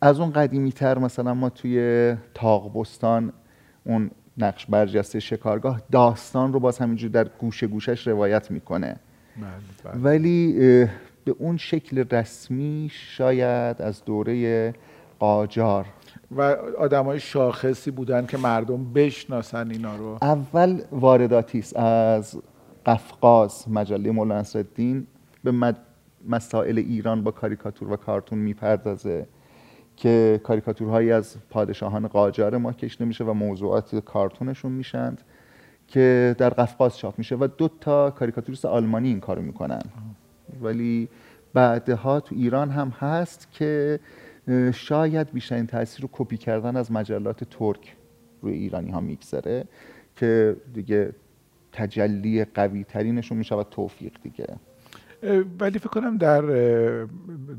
از 0.01 0.19
اون 0.19 0.31
قدیمی 0.31 0.71
تر 0.71 0.97
مثلا 0.97 1.33
ما 1.33 1.49
توی 1.49 2.15
تاقبستان 2.33 3.33
اون 3.85 4.11
نقش 4.37 4.65
برجسته 4.65 5.19
شکارگاه 5.19 5.81
داستان 5.91 6.53
رو 6.53 6.59
باز 6.59 6.79
همینجور 6.79 7.09
در 7.09 7.27
گوشه 7.39 7.67
گوشش 7.67 8.07
روایت 8.07 8.51
می‌کنه. 8.51 8.95
بله، 9.37 9.93
بله. 9.93 10.03
ولی 10.03 10.53
به 11.25 11.35
اون 11.39 11.57
شکل 11.57 12.05
رسمی 12.11 12.89
شاید 12.91 13.81
از 13.81 14.05
دوره 14.05 14.73
قاجار. 15.19 15.85
و 16.31 16.41
آدم 16.79 17.05
های 17.05 17.19
شاخصی 17.19 17.91
بودن 17.91 18.25
که 18.25 18.37
مردم 18.37 18.93
بشناسن 18.93 19.71
اینا 19.71 19.95
رو. 19.95 20.17
اول 20.21 20.81
وارداتی 20.91 21.59
است 21.59 21.77
از 21.77 22.41
قفقاز 22.85 23.65
مجله 23.69 24.11
مولانا 24.11 24.41
نصرالدین. 24.41 25.07
به 25.43 25.75
مسائل 26.27 26.77
ایران 26.77 27.23
با 27.23 27.31
کاریکاتور 27.31 27.91
و 27.91 27.95
کارتون 27.95 28.39
می‌پردازه 28.39 29.27
که 29.95 30.41
کاریکاتورهایی 30.43 31.11
از 31.11 31.35
پادشاهان 31.49 32.07
قاجار 32.07 32.57
ما 32.57 32.73
کشته 32.73 33.05
میشه 33.05 33.23
و 33.23 33.33
موضوعات 33.33 33.95
کارتونشون 33.95 34.71
میشند 34.71 35.21
که 35.87 36.35
در 36.37 36.49
قفقاز 36.49 36.97
چاپ 36.97 37.17
میشه 37.17 37.35
و 37.35 37.47
دو 37.57 37.69
تا 37.81 38.11
کاریکاتوریست 38.11 38.65
آلمانی 38.65 39.07
این 39.07 39.19
کارو 39.19 39.41
می‌کنن. 39.41 39.81
ولی 40.61 41.09
بعدها 41.53 42.19
تو 42.19 42.35
ایران 42.35 42.69
هم 42.69 42.89
هست 42.89 43.47
که 43.51 43.99
شاید 44.73 45.31
بیشترین 45.31 45.67
تاثیر 45.67 46.01
رو 46.01 46.09
کپی 46.11 46.37
کردن 46.37 46.75
از 46.75 46.91
مجلات 46.91 47.43
ترک 47.43 47.95
روی 48.41 48.53
ایرانی 48.53 48.91
ها 48.91 48.99
میگذره 48.99 49.65
که 50.15 50.55
دیگه 50.73 51.13
تجلی 51.71 52.45
قوی 52.45 52.83
ترینشون 52.83 53.37
میشه 53.37 53.63
توفیق 53.63 54.13
دیگه. 54.23 54.47
ولی 55.59 55.79
فکر 55.79 55.89
کنم 55.89 56.17
در 56.17 56.41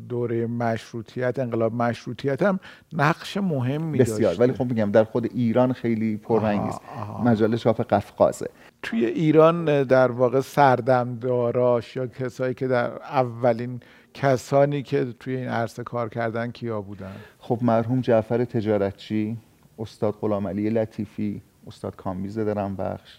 دوره 0.09 0.47
مشروطیت 0.47 1.39
انقلاب 1.39 1.75
مشروطیت 1.75 2.43
هم 2.43 2.61
نقش 2.93 3.37
مهمی 3.37 3.99
بسیار. 3.99 4.21
داشته. 4.21 4.43
ولی 4.43 4.53
خب 4.53 4.65
میگم 4.65 4.91
در 4.91 5.05
خود 5.05 5.25
ایران 5.25 5.73
خیلی 5.73 6.17
پررنگ 6.17 6.61
آها. 6.61 7.25
مجله 7.25 7.57
چاپ 7.57 7.81
قفقازه. 7.81 8.51
توی 8.83 9.05
ایران 9.05 9.83
در 9.83 10.11
واقع 10.11 10.41
سردمداراش 10.41 11.97
یا 11.97 12.07
کسایی 12.07 12.55
که 12.55 12.67
در 12.67 12.93
اولین 13.03 13.81
کسانی 14.15 14.83
که 14.83 15.07
توی 15.21 15.37
این 15.37 15.49
عرصه 15.49 15.83
کار 15.83 16.09
کردن 16.09 16.51
کیا 16.51 16.81
بودن؟ 16.81 17.13
خب 17.39 17.59
مرحوم 17.63 18.01
جعفر 18.01 18.45
تجارتچی 18.45 19.37
استاد 19.79 20.15
غلام 20.15 20.47
علی 20.47 20.71
لطیفی 20.71 21.43
استاد 21.67 21.97
کامبیز 21.97 22.39
درم 22.39 22.77
بخش. 22.77 23.19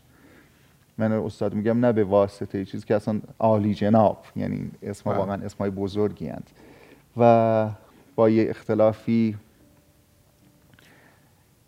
من 0.98 1.12
استاد 1.12 1.54
میگم 1.54 1.86
نه 1.86 1.92
به 1.92 2.04
واسطه 2.04 2.60
یه 2.60 2.66
چیزی 2.66 2.86
که 2.86 2.96
اصلا 2.96 3.22
عالی 3.40 3.74
جناب 3.74 4.26
یعنی 4.36 4.72
اسم 4.84 5.10
بله. 5.10 5.20
واقعا 5.20 5.46
اسمای 5.46 5.70
بزرگی 5.70 6.28
هند 6.28 6.50
و 7.18 7.70
با 8.16 8.30
یه 8.30 8.50
اختلافی 8.50 9.38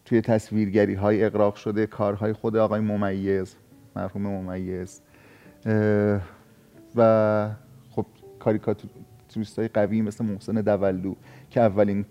توی 0.06 0.22
تصویرگری 0.22 0.94
های 0.94 1.24
اقراق 1.24 1.56
شده 1.56 1.88
کارهای 1.88 2.34
خود 2.34 2.56
آقای 2.56 2.80
ممیز 2.80 3.56
مرحوم 3.96 4.22
ممیز 4.22 5.02
و 6.96 7.50
خب 7.92 8.06
کاریکاتوریست 8.40 9.60
های 9.60 9.68
قوی 9.68 10.02
مثل 10.02 10.26
محسن 10.26 10.54
دولو 10.54 11.16
که 11.50 11.62
اولین 11.62 12.06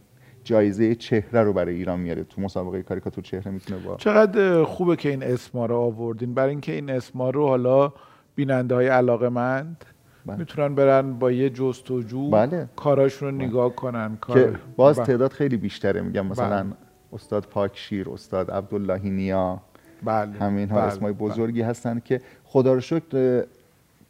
جایزه 0.47 0.95
چهره 0.95 1.43
رو 1.43 1.53
برای 1.53 1.75
ایران 1.75 2.01
میاره 2.01 2.25
تو 2.25 2.41
مسابقه 2.41 2.83
کاریکاتور 2.83 3.25
چهره 3.25 3.51
می‌تونه 3.51 3.81
با 3.81 3.97
چقدر 3.97 4.65
خوبه 4.65 4.97
که 4.97 5.09
این 5.09 5.23
اسما 5.23 5.67
رو 5.67 5.77
آوردین 5.77 6.35
برای 6.35 6.51
اینکه 6.51 6.73
این 6.73 6.91
اسما 6.91 7.31
رو 7.31 7.47
حالا 7.49 7.93
بیننده 8.37 8.75
های 8.75 8.87
علاقه 8.87 9.29
مند 9.29 9.85
بله. 10.27 10.37
می‌تونن 10.37 10.75
برن 10.75 11.13
با 11.19 11.33
یه 11.33 11.51
جستجو 11.51 12.31
بله. 12.31 12.69
کاراشون 12.77 13.41
رو 13.41 13.47
نگاه 13.47 13.75
کنن 13.75 14.17
کار... 14.21 14.37
که 14.37 14.59
باز 14.77 14.97
بله. 14.97 15.07
تعداد 15.07 15.33
خیلی 15.33 15.57
بیشتره 15.57 16.01
میگم 16.01 16.27
مثلا 16.27 16.63
بله. 16.63 16.73
استاد 17.13 17.47
پاکشیر 17.51 18.11
استاد 18.11 18.51
عبداللهی 18.51 19.11
نیا 19.11 19.61
بله. 20.05 20.33
همین 20.33 20.71
ها 20.71 20.77
بله. 20.77 20.87
اسمای 20.87 21.13
بله. 21.13 21.29
بزرگی 21.29 21.63
هستن 21.63 22.03
که 22.05 22.21
خدا 22.45 22.75
رو 22.75 22.81
شکر 22.81 23.45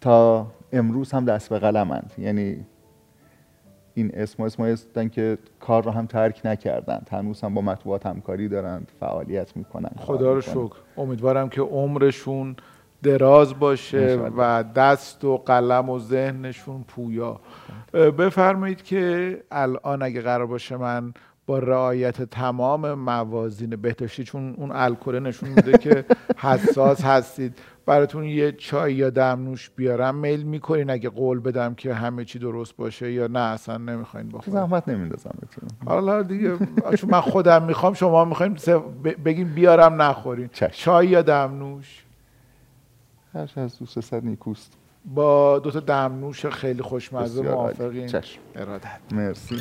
تا 0.01 0.47
امروز 0.73 1.13
هم 1.13 1.25
دست 1.25 1.49
به 1.49 1.59
قلمند 1.59 2.13
یعنی 2.19 2.65
این 3.97 4.11
اسم 4.15 4.43
اسمایی 4.43 4.73
هستن 4.73 5.09
که 5.09 5.39
کار 5.61 5.85
رو 5.85 5.91
هم 5.91 6.07
ترک 6.07 6.41
نکردند. 6.45 7.09
هنوز 7.13 7.41
هم 7.41 7.55
با 7.55 7.63
مطبوعات 7.63 8.07
همکاری 8.07 8.49
دارند 8.49 8.93
فعالیت 9.01 9.57
می‌کنن 9.57 9.91
خدا 9.99 10.33
رو 10.33 10.41
شکر. 10.41 10.77
امیدوارم 10.97 11.49
که 11.49 11.61
عمرشون 11.61 12.57
دراز 13.03 13.59
باشه. 13.59 14.17
و 14.37 14.65
دست 14.75 15.25
و 15.25 15.39
قلم 15.39 15.91
و 15.91 15.99
ذهنشون 15.99 16.85
پویا. 16.89 17.41
بفرمایید 17.93 18.83
که 18.83 19.43
الان 19.51 20.03
اگه 20.03 20.21
قرار 20.21 20.47
باشه 20.47 20.77
من 20.77 21.15
با 21.47 21.59
رعایت 21.59 22.23
تمام 22.23 22.93
موازین 22.95 23.71
بهداشتی 23.71 24.25
چون 24.25 24.55
اون 24.59 24.73
الکل 24.73 25.19
نشون 25.19 25.49
میده 25.49 25.79
که 25.79 26.05
حساس 26.39 27.05
هستید. 27.05 27.59
براتون 27.87 28.25
یه 28.25 28.53
چای 28.53 28.95
یا 28.95 29.11
دمنوش 29.11 29.71
بیارم 29.71 30.15
میل 30.15 30.43
می‌کنین 30.43 30.91
اگه 30.91 31.09
قول 31.09 31.41
بدم 31.41 31.75
که 31.75 31.95
همه 31.95 32.25
چی 32.25 32.39
درست 32.39 32.77
باشه 32.77 33.13
یا 33.13 33.27
نه 33.27 33.39
اصلا 33.39 33.77
نمی‌خواین 33.77 34.29
بخورین. 34.29 34.55
زحمت 34.55 34.89
نمیندازم 34.89 35.35
بهتون. 35.41 35.69
حالا 35.87 36.23
دیگه 36.23 36.57
چون 36.97 37.11
من 37.11 37.21
خودم 37.21 37.63
می‌خوام 37.63 37.95
شما 37.95 38.25
می‌خواین 38.25 38.59
بگین 39.25 39.55
بیارم 39.55 40.03
نخورین. 40.03 40.49
چشم. 40.53 40.73
چای 40.73 41.07
یا 41.07 41.23
دمنوش؟ 41.23 42.05
هر 43.35 43.49
از 43.57 43.79
دوست 43.79 44.01
صد 44.01 44.25
نیکوست. 44.25 44.73
با 45.05 45.59
دو 45.59 45.71
تا 45.71 45.81
دمنوش 45.81 46.47
خیلی 46.47 46.83
خوشمزه. 46.83 47.43
موافقین. 47.43 48.11
ارادت. 48.57 49.01
مرسی. 49.13 49.57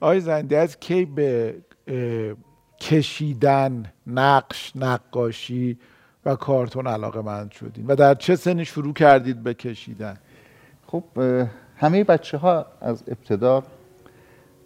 آقای 0.00 0.20
زنده 0.20 0.58
از 0.58 0.80
کی 0.80 1.04
به 1.04 1.56
کشیدن 2.80 3.92
نقش 4.06 4.72
نقاشی 4.76 5.78
و 6.24 6.36
کارتون 6.36 6.86
علاقه 6.86 7.20
مند 7.20 7.50
شدین؟ 7.50 7.86
و 7.86 7.94
در 7.94 8.14
چه 8.14 8.36
سنی 8.36 8.64
شروع 8.64 8.94
کردید 8.94 9.42
به 9.42 9.54
کشیدن؟ 9.54 10.16
خب 10.86 11.04
همه 11.76 12.04
بچه 12.04 12.38
ها 12.38 12.66
از 12.80 13.04
ابتدا 13.08 13.62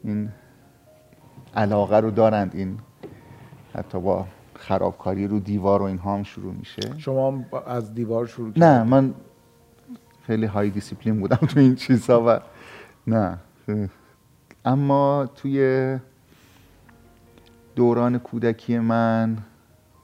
این 0.04 0.28
علاقه 1.56 1.96
رو 1.96 2.10
دارند 2.10 2.50
این 2.54 2.78
حتی 3.74 4.00
با 4.00 4.26
خرابکاری 4.54 5.26
رو 5.26 5.40
دیوار 5.40 5.82
و 5.82 5.84
اینها 5.84 6.14
هم 6.14 6.22
شروع 6.22 6.54
میشه. 6.54 6.98
شما 6.98 7.44
از 7.66 7.94
دیوار 7.94 8.26
شروع 8.26 8.48
کردید؟ 8.48 8.64
نه 8.64 8.82
من 8.82 9.14
خیلی 10.26 10.46
های 10.46 10.70
دیسیپلین 10.70 11.20
بودم 11.20 11.36
تو 11.36 11.60
این 11.60 11.74
چیزها 11.74 12.24
و 12.26 12.40
نه 13.06 13.38
اما 14.64 15.28
توی 15.34 15.98
دوران 17.76 18.18
کودکی 18.18 18.78
من 18.78 19.36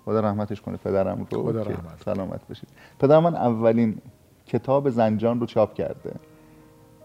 خدا 0.04 0.20
رحمتش 0.20 0.60
کنه 0.60 0.76
پدرم 0.76 1.18
رو 1.18 1.24
خدا 1.24 1.62
رحمت. 1.62 2.02
سلامت 2.04 2.48
باشید 2.48 2.68
پدرم 2.98 3.22
من 3.22 3.34
اولین 3.34 3.98
کتاب 4.46 4.90
زنجان 4.90 5.40
رو 5.40 5.46
چاپ 5.46 5.74
کرده. 5.74 6.12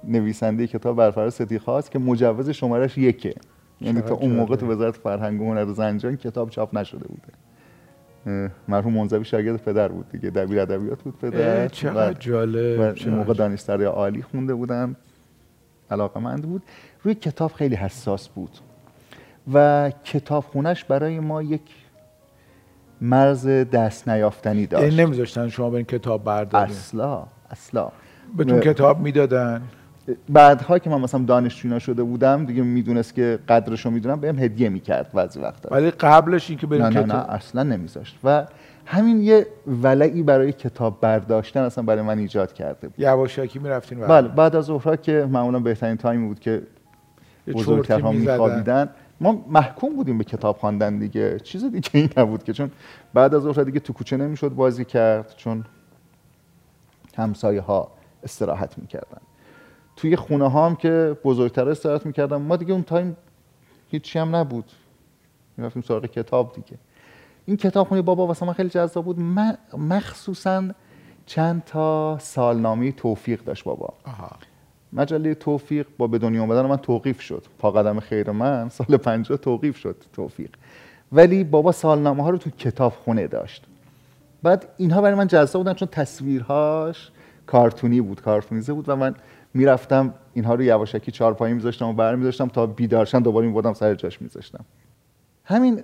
نویسنده 0.03 0.67
کتاب 0.67 0.97
برفراز 0.97 1.33
ستی 1.33 1.59
خواست 1.59 1.91
که 1.91 1.99
مجوز 1.99 2.49
شمارش 2.49 2.97
یکه. 2.97 3.35
یعنی 3.81 4.01
تا 4.01 4.15
اون 4.15 4.31
موقع 4.31 4.55
تو 4.55 4.71
وزارت 4.71 4.95
فرهنگ 4.95 5.41
و 5.41 5.45
هنر 5.45 5.73
زنجان 5.73 6.17
کتاب 6.17 6.49
چاپ 6.49 6.77
نشده 6.77 7.07
بوده. 7.07 7.33
مرحوم 8.67 8.93
منزوی 8.93 9.25
شاگرد 9.25 9.63
پدر 9.63 9.87
بود 9.87 10.09
دیگه. 10.09 10.29
دبیر 10.29 10.59
ادبیات 10.59 11.01
بود 11.01 11.17
پدر. 11.19 11.67
چقدر 11.67 12.13
جالب 12.13 12.79
و 12.79 12.83
اون 12.83 13.15
موقع 13.15 13.33
دانشسرای 13.33 13.85
عالی 13.85 14.21
خونده 14.21 14.53
بودن 14.53 14.95
علاقه 15.91 16.19
مند 16.19 16.41
بود. 16.41 16.63
روی 17.05 17.15
کتاب 17.15 17.51
خیلی 17.51 17.75
حساس 17.75 18.27
بود 18.27 18.57
و 19.53 19.91
کتاب 20.03 20.43
خونش 20.43 20.83
برای 20.83 21.19
ما 21.19 21.41
یک 21.41 21.61
مرز 23.01 23.47
دست 23.47 24.09
نیافتنی 24.09 24.67
داشت. 24.67 24.83
یعنی 24.83 24.95
نمیذاشتن 24.95 25.49
شما 25.49 25.69
برین 25.69 25.85
کتاب 25.85 26.23
بردارین؟ 26.23 26.75
اصلا 26.75 27.23
اصلا. 27.49 27.89
بهتون 28.37 28.59
کتاب 28.59 28.99
می‌دادن؟ 28.99 29.61
بعدها 30.29 30.79
که 30.79 30.89
من 30.89 31.01
مثلا 31.01 31.21
دانشجوینا 31.21 31.79
شده 31.79 32.03
بودم 32.03 32.45
دیگه 32.45 32.63
می‌دونست 32.63 33.15
که 33.15 33.39
قدرشو 33.49 33.89
می‌دونم 33.89 34.19
بهم 34.19 34.39
هدیه 34.39 34.69
می‌کرد 34.69 35.11
بعضی 35.11 35.39
وقتا. 35.39 35.75
ولی 35.75 35.91
قبلش 35.91 36.49
این 36.49 36.59
که 36.59 36.67
بریم 36.67 36.81
نه 36.81 36.89
نه 36.89 37.03
کتاب 37.03 37.29
نه 37.29 37.33
اصلا 37.33 37.63
نمیذاشت. 37.63 38.19
و 38.23 38.45
همین 38.85 39.21
یه 39.21 39.47
ولعی 39.83 40.23
برای 40.23 40.53
کتاب 40.53 41.01
برداشتن 41.01 41.59
اصلا 41.61 41.83
برای 41.83 42.01
من 42.01 42.17
ایجاد 42.17 42.53
کرده 42.53 42.87
بود. 42.87 42.99
یواشکی 42.99 43.59
می‌رفتین 43.59 43.99
بله 43.99 44.27
بعد 44.27 44.55
از 44.55 44.65
ظهرها 44.65 44.95
که 44.95 45.27
معمولا 45.31 45.59
بهترین 45.59 45.97
تایمی 45.97 46.27
بود 46.27 46.39
که 46.39 46.61
بزرگترها. 47.47 48.11
میخوابیدن. 48.11 48.89
ما 49.21 49.45
محکوم 49.47 49.95
بودیم 49.95 50.17
به 50.17 50.23
کتاب 50.23 50.57
خواندن 50.57 50.99
دیگه. 50.99 51.39
چیز 51.39 51.65
دیگه 51.65 51.89
این 51.93 52.09
نبود 52.17 52.43
که. 52.43 52.53
چون 52.53 52.71
بعد 53.13 53.35
از 53.35 53.41
ظهر 53.41 53.63
دیگه 53.63 53.79
تو 53.79 53.93
کوچه 53.93 54.17
نمی‌شد 54.17 54.49
بازی 54.49 54.85
کرد. 54.85 55.33
چون 55.37 55.65
همسایه 57.17 57.61
ها 57.61 57.91
استراحت 58.23 58.77
می‌کردن. 58.77 59.21
توی 59.95 60.15
خونه 60.15 60.49
ها 60.49 60.65
هم 60.65 60.75
که 60.75 61.17
بزرگتر 61.23 61.69
استراحت 61.69 62.05
می‌کردن. 62.05 62.37
ما 62.37 62.55
دیگه 62.55 62.73
اون 62.73 62.83
تایم 62.83 63.17
هیچی 63.89 64.19
هم 64.19 64.35
نبود. 64.35 64.71
می‌رفتیم 65.57 65.81
سراغ 65.81 66.05
کتاب 66.05 66.53
دیگه. 66.53 66.77
این 67.45 67.57
کتاب 67.57 67.87
خونه 67.87 68.01
بابا 68.01 68.27
واسه 68.27 68.45
من 68.45 68.53
خیلی 68.53 68.69
جذاب 68.69 69.05
بود. 69.05 69.19
من 69.19 69.57
مخصوصا 69.77 70.63
چند 71.25 71.63
تا 71.65 72.17
سالنامه 72.19 72.91
توفیق 72.91 73.43
داشت 73.43 73.63
بابا. 73.63 73.93
آها. 74.05 74.31
مجله 74.95 75.35
توفیق 75.35 75.87
با 75.97 76.07
به 76.07 76.17
دنیا 76.17 76.43
آمدن 76.43 76.61
من 76.61 76.77
توقیف 76.77 77.21
شد. 77.21 77.45
پا 77.59 77.71
قدم 77.71 77.99
خیر 77.99 78.31
من 78.31 78.69
سال 78.69 78.97
50 78.97 79.37
توقیف 79.37 79.77
شد 79.77 79.95
توفیق. 80.13 80.49
ولی 81.11 81.43
بابا 81.43 81.71
سالنامه 81.71 82.23
ها 82.23 82.29
رو 82.29 82.37
تو 82.37 82.49
کتاب 82.49 82.93
خونه 82.93 83.27
داشت. 83.27 83.65
بعد 84.43 84.67
اینها 84.77 85.01
برای 85.01 85.15
من 85.15 85.27
جذاب 85.27 85.63
بودن 85.63 85.73
چون 85.73 85.87
تصویرهاش 85.91 87.11
کارتونی 87.47 88.01
بود 88.01 88.21
کارتونیزه 88.21 88.73
بود 88.73 88.89
و 88.89 88.95
من 88.95 89.15
می‌رفتم 89.53 90.13
اینها 90.33 90.55
رو 90.55 90.63
یواشکی 90.63 91.11
چهارپایی 91.11 91.53
میذاشتم 91.53 91.85
و 91.85 91.93
برمی‌داشتم 91.93 92.47
تا 92.47 92.65
بیدارشن 92.65 93.19
دوباره 93.19 93.47
میبردم 93.47 93.73
سر 93.73 93.95
جاش 93.95 94.21
میذاشتم. 94.21 94.65
همین 95.45 95.83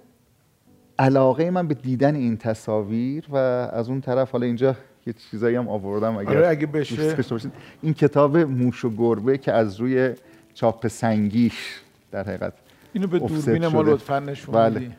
علاقه 0.99 1.49
من 1.49 1.67
به 1.67 1.73
دیدن 1.73 2.15
این 2.15 2.37
تصاویر 2.37 3.25
و 3.29 3.35
از 3.73 3.89
اون 3.89 4.01
طرف 4.01 4.31
حالا 4.31 4.45
اینجا 4.45 4.75
یه 5.07 5.13
چیزایی 5.13 5.55
هم 5.55 5.67
آوردم 5.67 6.17
اگر 6.17 6.29
آره، 6.37 6.47
اگه 6.47 6.67
بشه. 6.67 7.15
باشید. 7.15 7.51
این 7.81 7.93
کتاب 7.93 8.37
موش 8.37 8.85
و 8.85 8.89
گربه 8.89 9.37
که 9.37 9.51
از 9.51 9.79
روی 9.79 10.13
چاپ 10.53 10.87
سنگیش 10.87 11.81
در 12.11 12.23
حقیقت 12.23 12.53
اینو 12.93 13.07
به 13.07 13.19
دوربین 13.19 13.67
ما. 13.67 13.81
لطفا 13.81 14.19
نشون 14.19 14.55
بله. 14.55 14.91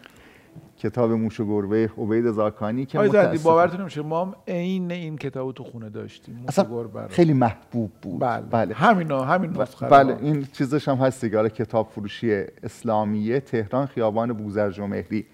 کتاب 0.78 1.12
موش 1.12 1.40
و 1.40 1.46
گربه 1.46 1.90
عبید 1.98 2.30
زاکانی 2.30 2.86
که 2.86 2.98
متاسفانه- 2.98 3.38
باورتون 3.38 3.80
نمیشه 3.80 4.02
ما 4.02 4.24
هم 4.24 4.34
عین 4.48 4.90
این 4.92 5.18
کتابو 5.18 5.52
تو 5.52 5.64
خونه 5.64 5.88
داشتیم 5.90 6.34
موش 6.34 6.44
اصلا 6.48 6.64
و 6.64 6.68
گربه 6.68 7.00
رو. 7.02 7.08
خیلی 7.08 7.32
محبوب 7.32 7.90
بود 8.02 8.20
بله. 8.20 8.42
بله. 8.50 8.74
همینا 8.74 9.24
همین 9.24 9.50
نسخه. 9.50 9.86
بله 9.88 10.16
این 10.22 10.46
چیزش 10.52 10.88
هم 10.88 10.96
هست 10.96 11.24
دیگه 11.24 11.48
کتاب 11.48 11.88
فروشی 11.90 12.44
اسلامیه 12.62 13.40
تهران 13.40 13.86
خیابان 13.86 14.32
بوزرج 14.32 14.78
و 14.80 14.86
بله. 14.86 15.24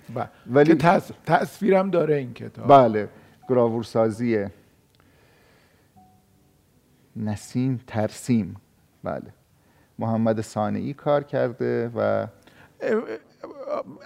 ولی- 0.50 0.66
که 0.70 0.74
تص... 0.74 1.10
تصویرم 1.26 1.90
داره 1.90 2.16
این 2.16 2.34
کتاب 2.34 2.68
بله 2.68 3.08
گراورسازی 3.48 4.46
نسیم 7.16 7.80
ترسیم. 7.86 8.56
بله. 9.04 9.32
محمد 9.98 10.40
صانعی 10.40 10.94
کار 10.94 11.22
کرده 11.22 11.90
و 11.96 12.26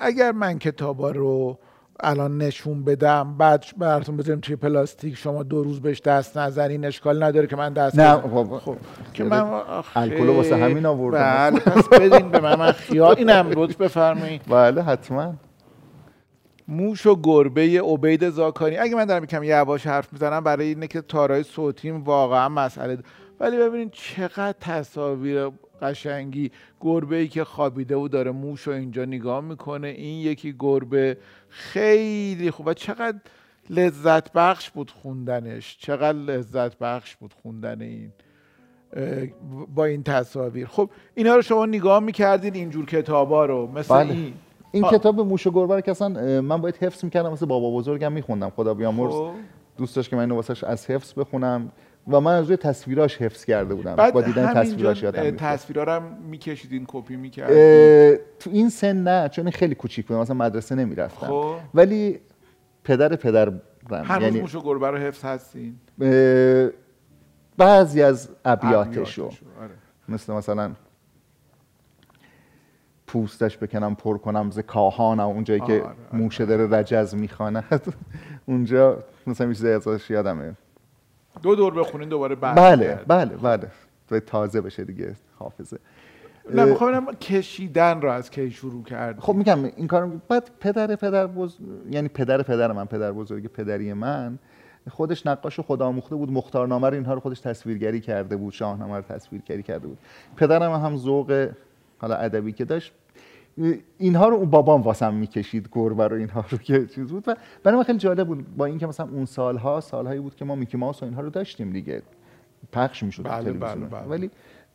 اگر 0.00 0.32
من 0.32 0.58
کتابا 0.58 1.10
رو 1.10 1.58
الان 2.00 2.38
نشون 2.38 2.84
بدم 2.84 3.34
بعد 3.38 3.64
براتون 3.76 4.16
بذاریم 4.16 4.40
توی 4.40 4.56
پلاستیک 4.56 5.16
شما 5.16 5.42
دو 5.42 5.62
روز 5.62 5.80
بهش 5.80 6.00
دست 6.00 6.38
نزنین 6.38 6.84
اشکال 6.84 7.22
نداره 7.22 7.46
که 7.46 7.56
من 7.56 7.72
دست 7.72 7.98
نه. 7.98 8.16
خب 8.20 8.76
که 9.12 9.24
من 9.24 9.62
الکلو 9.94 10.34
واسه 10.36 10.56
همین 10.56 10.86
آوردم. 10.86 11.50
بله 11.50 11.60
پس 11.60 11.88
بدین 11.88 12.30
به 12.30 12.40
من 12.40 12.58
من 12.58 12.72
خیال 12.72 13.14
اینم 13.18 13.50
لطف 13.50 13.76
بفرمایید. 13.76 14.42
بله 14.48 14.82
حتما. 14.82 15.34
موش 16.68 17.06
و 17.06 17.20
گربه 17.22 17.82
عبید 17.82 18.30
زاکانی. 18.30 18.76
اگه 18.76 18.94
من 18.94 19.04
دارم 19.04 19.24
یکم 19.24 19.42
یواش 19.42 19.86
حرف 19.86 20.12
می‌زنم 20.12 20.44
برای 20.44 20.66
اینه 20.66 20.86
که 20.86 21.00
تارای 21.00 21.42
صوتیم 21.42 22.02
واقعا 22.02 22.48
مسئله 22.48 22.96
ده. 22.96 23.02
ولی 23.40 23.56
ببینید 23.56 23.90
چقدر 23.92 24.54
تصاویر 24.60 25.50
قشنگی 25.82 26.50
گربه 26.80 27.16
ای 27.16 27.28
که 27.28 27.44
خوابیده 27.44 27.96
و 27.96 28.08
داره 28.08 28.30
موش 28.30 28.60
رو 28.60 28.72
اینجا 28.72 29.04
نگاه 29.04 29.40
می‌کنه. 29.40 29.88
این 29.88 30.20
یکی 30.20 30.54
گربه 30.58 31.16
خیلی 31.48 32.50
خوب. 32.50 32.66
و 32.66 32.74
چقدر 32.74 33.18
لذت 33.70 34.32
بخش 34.32 34.70
بود 34.70 34.90
خوندنش. 34.90 35.78
چقدر 35.80 36.18
لذت 36.18 36.78
بخش 36.78 37.16
بود 37.16 37.34
خوندن 37.42 37.82
این 37.82 38.12
با 39.74 39.84
این 39.84 40.02
تصاویر. 40.02 40.66
خب 40.66 40.90
اینا 41.14 41.36
رو 41.36 41.42
شما 41.42 41.66
نگاه 41.66 42.00
می‌کردین 42.00 42.54
اینجور 42.54 42.86
کتابا 42.86 43.44
رو 43.46 43.72
مثل 43.74 43.94
بله. 43.94 44.12
این. 44.12 44.34
این 44.72 44.84
کتاب 44.90 45.20
موش 45.20 45.46
و 45.46 45.50
گربه 45.50 45.74
رو 45.74 45.80
که 45.80 45.90
اصلا 45.90 46.40
من 46.40 46.60
باید 46.60 46.76
حفظ 46.76 47.04
می‌کردم 47.04 47.32
مثل 47.32 47.46
بابا 47.46 47.76
بزرگم 47.76 48.12
میخوندم. 48.12 48.50
خدا 48.50 48.74
بیامرز. 48.74 49.12
خب. 49.12 49.30
دوست 49.76 49.96
داشت 49.96 50.10
که 50.10 50.16
من 50.16 50.22
اینو 50.22 50.34
واسش 50.34 50.64
از 50.64 50.90
حفظ 50.90 51.12
بخونم 51.18 51.72
و 52.08 52.20
من 52.20 52.34
از 52.34 52.46
روی 52.46 52.56
تصویراش 52.56 53.16
حفظ 53.16 53.44
کرده 53.44 53.74
بودم. 53.74 53.96
بعد 53.96 54.14
با 54.14 54.20
دیدن 54.20 54.54
تصویراش 54.54 55.02
یادم 55.02 55.22
می‌افتاد. 55.22 55.48
تصویرا 55.48 55.84
رو 55.84 55.92
هم 55.92 56.02
میکشیدین 56.30 56.84
کپی 56.88 57.16
می‌کردین؟ 57.16 58.18
تو 58.38 58.50
این 58.50 58.68
سن 58.70 58.96
نه 58.96 59.28
چون 59.28 59.50
خیلی 59.50 59.74
کوچیک 59.74 60.06
بودم 60.06 60.20
مثلا 60.20 60.36
مدرسه 60.36 60.74
نمی‌رفتم. 60.74 61.26
خب. 61.26 61.54
ولی 61.74 62.20
پدر 62.84 63.16
پدرم. 63.16 63.62
هنوز 63.90 64.22
یعنی 64.22 64.40
موش 64.40 64.54
و 64.54 64.62
گربه 64.62 64.90
رو 64.90 64.98
حفظ 64.98 65.24
هستین؟ 65.24 65.76
بعضی 67.56 68.02
از 68.02 68.28
ابیاتشو. 68.44 68.90
ابیاتشو، 68.90 69.24
آره. 69.24 69.70
مثل 70.08 70.32
مثلا 70.32 70.72
پوستش 73.12 73.58
بکنم 73.58 73.94
پر 73.94 74.18
کنم 74.18 74.50
ز 74.50 74.58
کاهانم 74.58 75.26
اونجایی 75.26 75.60
که 75.60 75.72
آره، 75.72 75.82
آره، 75.82 75.94
موشه 76.12 76.46
داره 76.46 76.78
رجز 76.78 77.14
می‌خواند 77.14 77.94
اونجا 78.46 78.98
مثلا 79.26 79.46
یه 79.46 79.54
چیزی 79.54 79.68
ازش 79.68 80.10
یادمه. 80.10 80.54
دو 81.42 81.54
دور 81.54 81.74
بخونین 81.74 82.08
دوباره 82.08 82.34
بعد 82.34 82.56
بله 82.56 82.98
بله 83.06 83.36
بله. 83.36 83.68
باید 84.08 84.24
تازه 84.24 84.60
بشه 84.60 84.84
دیگه 84.84 85.16
حافظه. 85.38 85.78
نه 86.54 86.64
می‌خوام 86.64 87.14
کشیدن 87.14 88.00
رو 88.00 88.10
از 88.10 88.30
کی 88.30 88.50
شروع 88.50 88.82
کرد 88.82 89.20
خب 89.20 89.34
میگم 89.34 89.64
این 89.64 89.86
کارو 89.86 90.10
بعد 90.28 90.50
پدر 90.60 90.96
پدر 90.96 91.26
بز... 91.26 91.56
یعنی 91.90 92.08
پدر 92.08 92.42
پدر 92.42 92.72
من 92.72 92.84
پدر 92.84 93.12
بزرگ 93.12 93.46
پدری 93.46 93.92
من 93.92 94.38
خودش 94.90 95.26
نقاش 95.26 95.58
و 95.58 95.62
خدا 95.62 95.86
آموخته 95.86 96.16
بود. 96.16 96.32
مختارنامه 96.32 96.88
رو 96.88 96.94
اینها 96.94 97.14
رو 97.14 97.20
خودش 97.20 97.40
تصویرگری 97.40 98.00
کرده 98.00 98.36
بود 98.36 98.52
شاهنامه 98.52 98.96
رو 98.96 99.02
تصویرگری 99.02 99.62
کرده 99.62 99.86
بود. 99.86 99.98
پدرم 100.36 100.72
هم 100.72 100.96
ذوق 100.96 101.48
حالا 101.98 102.14
ادبی 102.14 102.52
که 102.52 102.64
داشت 102.64 102.92
اینها 103.98 104.28
رو 104.28 104.36
اون 104.36 104.50
بابام 104.50 104.82
واسم 104.82 105.14
می‌کشید 105.14 105.68
گربه 105.72 106.08
رو 106.08 106.16
اینها 106.16 106.44
رو 106.50 106.58
که 106.58 106.86
چیز 106.86 107.06
بود. 107.06 107.28
و 107.28 107.36
برای 107.62 107.78
من 107.78 107.84
خیلی 107.84 107.98
جالب 107.98 108.26
بود 108.26 108.56
با 108.56 108.64
اینکه 108.64 108.86
مثلا 108.86 109.08
اون 109.12 109.24
سالها 109.24 109.80
سالهایی 109.80 110.20
بود 110.20 110.36
که 110.36 110.44
ما 110.44 110.54
میکی 110.54 110.76
ماوس 110.76 111.02
و 111.02 111.04
اینها 111.04 111.20
رو 111.20 111.30
داشتیم 111.30 111.72
دیگه. 111.72 112.02
پخش 112.72 113.02
می‌شد 113.02 113.22
بله، 113.24 113.52
بله، 113.52 113.86
بله. 113.86 114.06
ولی 114.06 114.30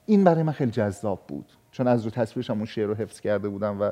این 0.06 0.24
برای 0.24 0.44
من 0.44 0.54
خیلی 0.54 0.72
جذاب 0.72 1.20
بود. 1.28 1.46
چون 1.72 1.88
از 1.88 2.06
رو 2.06 2.12
تصویرش 2.12 2.50
هم 2.50 2.58
اون 2.58 2.66
شعر 2.66 2.88
رو 2.88 2.96
حفظ 2.96 3.20
کرده 3.20 3.50
بودم 3.50 3.82
و 3.82 3.92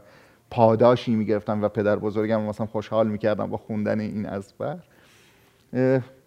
پاداشی 0.50 1.16
می‌گرفتم 1.16 1.64
و 1.64 1.70
پدر 1.70 1.96
بزرگم 1.96 2.42
مثلا 2.42 2.66
خوشحال 2.66 3.08
می‌کردم 3.08 3.50
با 3.50 3.58
خوندن 3.58 4.00
این 4.00 4.26
از 4.26 4.54
بر. 4.58 4.78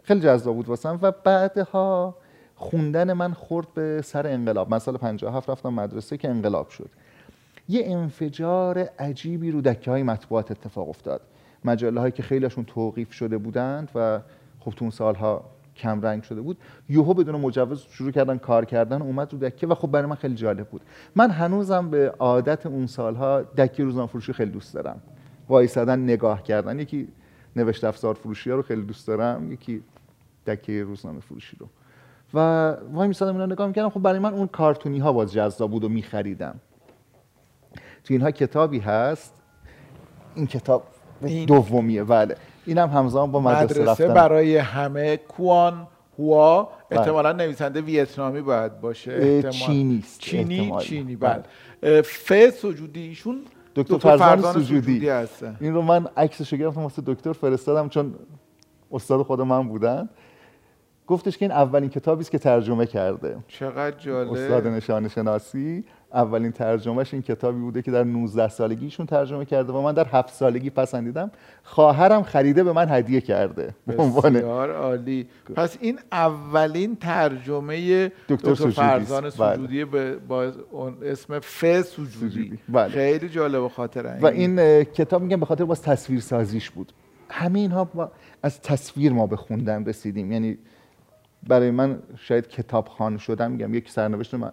خیلی 0.02 0.20
جذاب 0.20 0.56
بود 0.56 0.68
واسم. 0.68 0.98
و 1.02 1.12
بعدها 1.24 2.16
خوندن 2.54 3.12
من 3.12 3.32
خورد 3.32 3.74
به 3.74 4.02
سر 4.04 4.26
انقلاب. 4.26 4.70
من 4.70 4.78
سال 4.78 4.96
57 4.96 5.50
رفتم 5.50 5.68
مدرسه 5.68 6.16
که 6.16 6.28
انقلاب 6.28 6.68
شد. 6.68 6.90
یه 7.68 7.82
انفجار 7.86 8.78
عجیبی 8.78 9.50
رو 9.50 9.60
دکه 9.60 9.90
های 9.90 10.02
مطبوعات 10.02 10.50
اتفاق 10.50 10.88
افتاد. 10.88 11.20
مجله 11.64 12.00
هایی 12.00 12.12
که 12.12 12.22
خیلیشون 12.22 12.64
توقیف 12.64 13.12
شده 13.12 13.38
بودند 13.38 13.90
و 13.94 14.20
خب 14.60 14.70
تو 14.70 14.84
اون 14.84 14.90
سالها 14.90 15.44
کم 15.76 16.02
رنگ 16.02 16.22
شده 16.22 16.40
بود 16.40 16.58
یهو 16.88 17.14
بدون 17.14 17.40
مجوز 17.40 17.82
شروع 17.90 18.10
کردن 18.10 18.38
کار 18.38 18.64
کردن 18.64 19.02
اومد 19.02 19.32
رو 19.32 19.38
دکه 19.38 19.66
و 19.66 19.74
خب 19.74 19.90
برای 19.90 20.06
من 20.06 20.14
خیلی 20.14 20.34
جالب 20.34 20.68
بود. 20.68 20.82
من 21.16 21.30
هنوزم 21.30 21.90
به 21.90 22.10
عادت 22.18 22.66
اون 22.66 22.86
سالها 22.86 23.42
دکه 23.42 23.84
روزنامه 23.84 24.08
فروشی 24.08 24.32
خیلی 24.32 24.50
دوست 24.50 24.74
دارم. 24.74 25.00
وایسادن 25.48 25.98
نگاه 25.98 26.42
کردن 26.42 26.78
یکی 26.78 27.08
نوشت 27.56 27.84
افزار 27.84 28.14
فروشی 28.14 28.50
ها 28.50 28.56
رو 28.56 28.62
خیلی 28.62 28.82
دوست 28.82 29.06
دارم 29.06 29.52
یکی 29.52 29.82
دکه 30.46 30.82
روزنامه 30.82 31.20
فروشی 31.20 31.56
رو. 31.60 31.68
و 32.34 32.70
وای 32.92 33.08
میسادم 33.08 33.32
اینا 33.32 33.46
نگاه 33.46 33.66
می‌کردم 33.66 33.88
خب 33.88 34.02
برای 34.02 34.18
من 34.18 34.34
اون 34.34 34.46
کارتونی 34.46 34.98
ها 34.98 35.12
باز 35.12 35.32
جذاب 35.32 35.70
بود 35.70 35.84
و 35.84 35.88
میخریدم. 35.88 36.60
تو 38.04 38.14
اینها 38.14 38.30
کتابی 38.30 38.78
هست؟ 38.78 39.34
این 40.34 40.46
کتاب 40.46 40.82
این- 41.22 41.46
دومیه 41.46 42.04
بله. 42.04 42.36
اینم 42.66 42.88
همزمان 42.90 43.32
با 43.32 43.40
مدرسه, 43.40 43.64
مدرسه 43.64 43.84
رفتن. 43.90 44.14
برای 44.14 44.56
همه 44.56 45.16
کوان 45.16 45.86
هوا 46.18 46.68
بله. 46.90 47.00
احتمالا 47.00 47.32
نویسنده 47.32 47.80
ویتنامی 47.80 48.40
باید 48.40 48.80
باشه 48.80 49.12
احتمال. 49.12 49.52
چینی 49.52 49.98
است 50.04 50.20
چینی؟ 50.20 50.58
احتمالاً. 50.60 50.82
چینی 50.84 51.16
بله. 51.16 51.42
بله. 51.82 52.02
ف 52.02 52.32
سجودی 52.50 53.00
ایشون؟ 53.00 53.40
دکتر 53.76 53.94
دکتر 53.94 54.08
فرزان 54.08 54.28
فرزان 54.36 54.52
سجودی. 54.62 54.80
سجودی 54.82 55.08
هستن 55.08 55.56
این 55.60 55.74
رو 55.74 55.82
من 55.82 56.06
عکسشو 56.16 56.56
گرفتم 56.56 56.80
واسه 56.82 57.02
دکتر 57.06 57.32
فرستادم 57.32 57.88
چون 57.88 58.14
استاد 58.92 59.22
خود 59.22 59.40
من 59.40 59.68
بودن. 59.68 60.08
گفتش 61.06 61.38
که 61.38 61.44
این 61.44 61.52
اولین 61.52 61.90
کتابی 61.90 62.20
است 62.20 62.30
که 62.30 62.38
ترجمه 62.38 62.86
کرده. 62.86 63.36
چقدر 63.48 63.96
جالب. 63.98 64.32
استاد 64.32 64.66
نشان 64.66 65.08
شناسی 65.08 65.84
اولین 66.12 66.52
ترجمهش 66.52 67.14
این 67.14 67.22
کتابی 67.22 67.60
بوده 67.60 67.82
که 67.82 67.90
در 67.90 68.04
19 68.04 68.48
سالگیشون 68.48 69.06
ترجمه 69.06 69.44
کرده 69.44 69.72
و 69.72 69.82
من 69.82 69.92
در 69.92 70.06
7 70.06 70.34
سالگی 70.34 70.70
پسندیدم 70.70 71.30
خواهرم 71.62 72.22
خریده 72.22 72.64
به 72.64 72.72
من 72.72 72.88
هدیه 72.88 73.20
کرده 73.20 73.74
بسیار 73.88 74.72
عالی 74.72 75.28
پس 75.56 75.76
این 75.80 75.98
اولین 76.12 76.96
ترجمه 76.96 78.12
دکتر 78.28 78.54
فرزان. 78.54 79.20
بله. 79.22 79.30
سجودی 79.30 79.84
به 79.84 80.16
با 80.16 80.52
اسم 81.02 81.38
ف 81.40 81.82
سجودی. 81.82 82.58
بله. 82.68 82.88
خیلی 82.88 83.28
جالب 83.28 83.62
و 83.62 83.68
خاطر 83.68 84.18
و 84.22 84.26
این 84.26 84.84
کتاب 84.84 85.22
میگم 85.22 85.40
به 85.40 85.46
خاطر 85.46 85.64
باز 85.64 85.82
تصویر 85.82 86.20
سازیش 86.20 86.70
بود 86.70 86.92
همه 87.30 87.58
اینها 87.58 88.10
از 88.42 88.60
تصویر 88.60 89.12
ما 89.12 89.26
به 89.26 89.36
خوندن 89.36 89.84
رسیدیم 89.84 90.32
یعنی 90.32 90.58
برای 91.48 91.70
من 91.70 91.98
شاید 92.16 92.48
کتاب 92.48 92.88
خان 92.88 93.18
شدم 93.18 93.50
میگم 93.50 93.74
یک 93.74 93.90
سرنوشت 93.90 94.34
من 94.34 94.50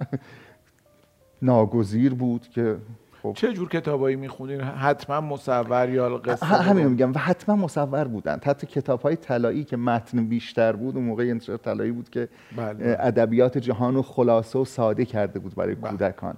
ناگزیر 1.41 2.13
بود 2.13 2.47
که 2.47 2.77
خب 3.23 3.33
چه 3.35 3.53
جور 3.53 3.69
کتابایی 3.69 4.15
می‌خونین؟ 4.15 4.61
حتما 4.61 5.21
مصور 5.21 5.89
یا 5.89 6.17
قصه 6.17 6.45
همین 6.45 6.87
میگم 6.87 7.13
و 7.13 7.17
حتما 7.17 7.55
مصور 7.55 8.07
بودن. 8.07 8.39
حتی 8.43 8.67
کتاب 8.67 9.01
های 9.01 9.15
طلایی 9.15 9.63
که 9.63 9.77
متن 9.77 10.25
بیشتر 10.25 10.71
بود 10.71 10.95
اون 10.95 11.05
موقع 11.05 11.23
انتشار 11.23 11.57
طلایی 11.57 11.91
بود 11.91 12.09
که 12.09 12.29
بله. 12.57 12.89
اه، 12.89 13.07
ادبیات 13.07 13.57
جهان 13.57 13.95
رو 13.95 14.01
خلاصه 14.01 14.59
و 14.59 14.65
ساده 14.65 15.05
کرده 15.05 15.39
بود 15.39 15.55
برای 15.55 15.75
بله. 15.75 15.91
کودکان. 15.91 16.35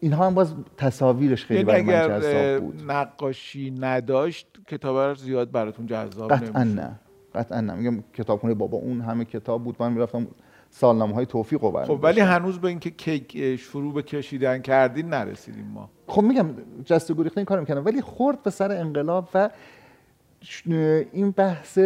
اینها 0.00 0.26
هم 0.26 0.34
باز 0.34 0.54
تصاویرش 0.76 1.44
خیلی 1.44 1.60
یعنی 1.60 1.84
برای 1.84 2.08
من 2.08 2.20
جذاب 2.20 2.60
بود. 2.60 2.82
نقاشی 2.90 3.70
نداشت 3.70 4.46
کتاب 4.68 5.14
زیاد 5.14 5.50
براتون 5.50 5.86
جذاب 5.86 6.32
قطعا 6.32 6.64
نمی‌شد. 6.64 6.80
نه. 6.80 6.90
قطعا 7.34 7.60
نه. 7.60 7.74
میگم 7.74 8.04
کتابخونه 8.12 8.54
بابا 8.54 8.78
اون 8.78 9.00
همه 9.00 9.24
کتاب 9.24 9.64
بود. 9.64 9.76
من 9.80 9.92
می‌رفتم 9.92 10.26
سالنامه 10.76 11.14
های 11.14 11.26
توفیق 11.26 11.64
رو 11.64 11.84
خب 11.84 11.98
ولی. 12.02 12.20
هنوز 12.20 12.58
به 12.58 12.68
اینکه 12.68 12.90
کیک 12.90 13.56
شروع 13.56 13.94
به 13.94 14.02
کشیدن 14.02 14.58
کردین 14.58 15.08
نرسیدیم 15.08 15.66
ما. 15.74 15.90
خب 16.06 16.22
میگم 16.22 16.50
جست 16.84 17.10
و 17.10 17.14
گریخته 17.14 17.38
این 17.38 17.44
کارو 17.44 17.60
می‌کنم 17.60 17.84
ولی 17.84 18.00
خورد 18.00 18.42
به 18.42 18.50
سر 18.50 18.72
انقلاب 18.72 19.28
و 19.34 19.50
این 21.12 21.30
بحث 21.30 21.78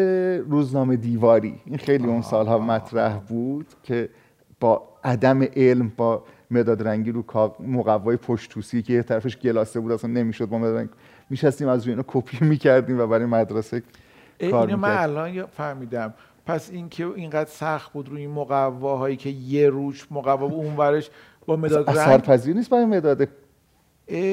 روزنامه 0.48 0.96
دیواری. 0.96 1.60
این 1.64 1.78
خیلی 1.78 2.06
اون 2.06 2.22
سالها 2.22 2.58
مطرح 2.58 3.18
بود 3.18 3.66
که 3.82 4.08
با 4.60 4.88
عدم 5.04 5.42
علم 5.42 5.92
با 5.96 6.24
مداد 6.50 6.88
رنگی 6.88 7.12
رو 7.12 7.24
مقوای 7.60 8.16
پشت 8.16 8.50
توسی 8.50 8.82
که 8.82 8.92
یه 8.92 9.02
طرفش 9.02 9.36
گلاسه 9.36 9.80
بود 9.80 9.92
اصلا 9.92 10.10
نمی‌شد 10.10 10.46
با 10.46 10.58
مداد 10.58 10.76
رنگ. 10.76 10.88
میشستیم 11.30 11.68
از 11.68 11.82
روی 11.82 11.92
اینا 11.92 12.04
کپی 12.06 12.44
می‌کردیم 12.44 13.00
و 13.00 13.06
برای 13.06 13.26
مدرسه 13.26 13.82
کار 14.50 14.66
اینو 14.66 14.76
من. 14.76 14.96
الان 14.96 15.46
فهمیدم. 15.46 16.14
پس 16.48 16.70
اینکه 16.70 17.06
اینقدر 17.06 17.50
سخت 17.50 17.92
بود 17.92 18.08
روی 18.08 18.20
این 18.20 18.30
مقواهایی 18.30 19.16
که 19.16 19.28
یه 19.28 19.68
روش 19.68 20.06
مقوا 20.10 20.46
اون 20.46 20.76
ورش 20.76 21.10
با 21.46 21.56
مداد 21.56 21.90
رنگ 21.90 22.20
پذیر 22.20 22.56
نیست 22.56 22.70
برای 22.70 22.84
مداد 22.84 23.28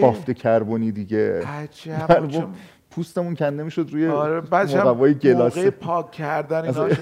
بافت 0.02 0.32
کربنی 0.32 0.92
دیگه. 0.92 1.48
عجب 1.48 2.06
بله، 2.10 2.48
پوستمون 2.92 3.36
کنده 3.36 3.64
می‌شد 3.64 3.90
روی 3.92 4.08
آره 4.08 4.42
مقوای 4.42 4.94
موقع 4.94 5.14
گلاسه. 5.14 5.70
پاک 5.70 6.12
کردن 6.12 6.66
اینا 6.66 6.96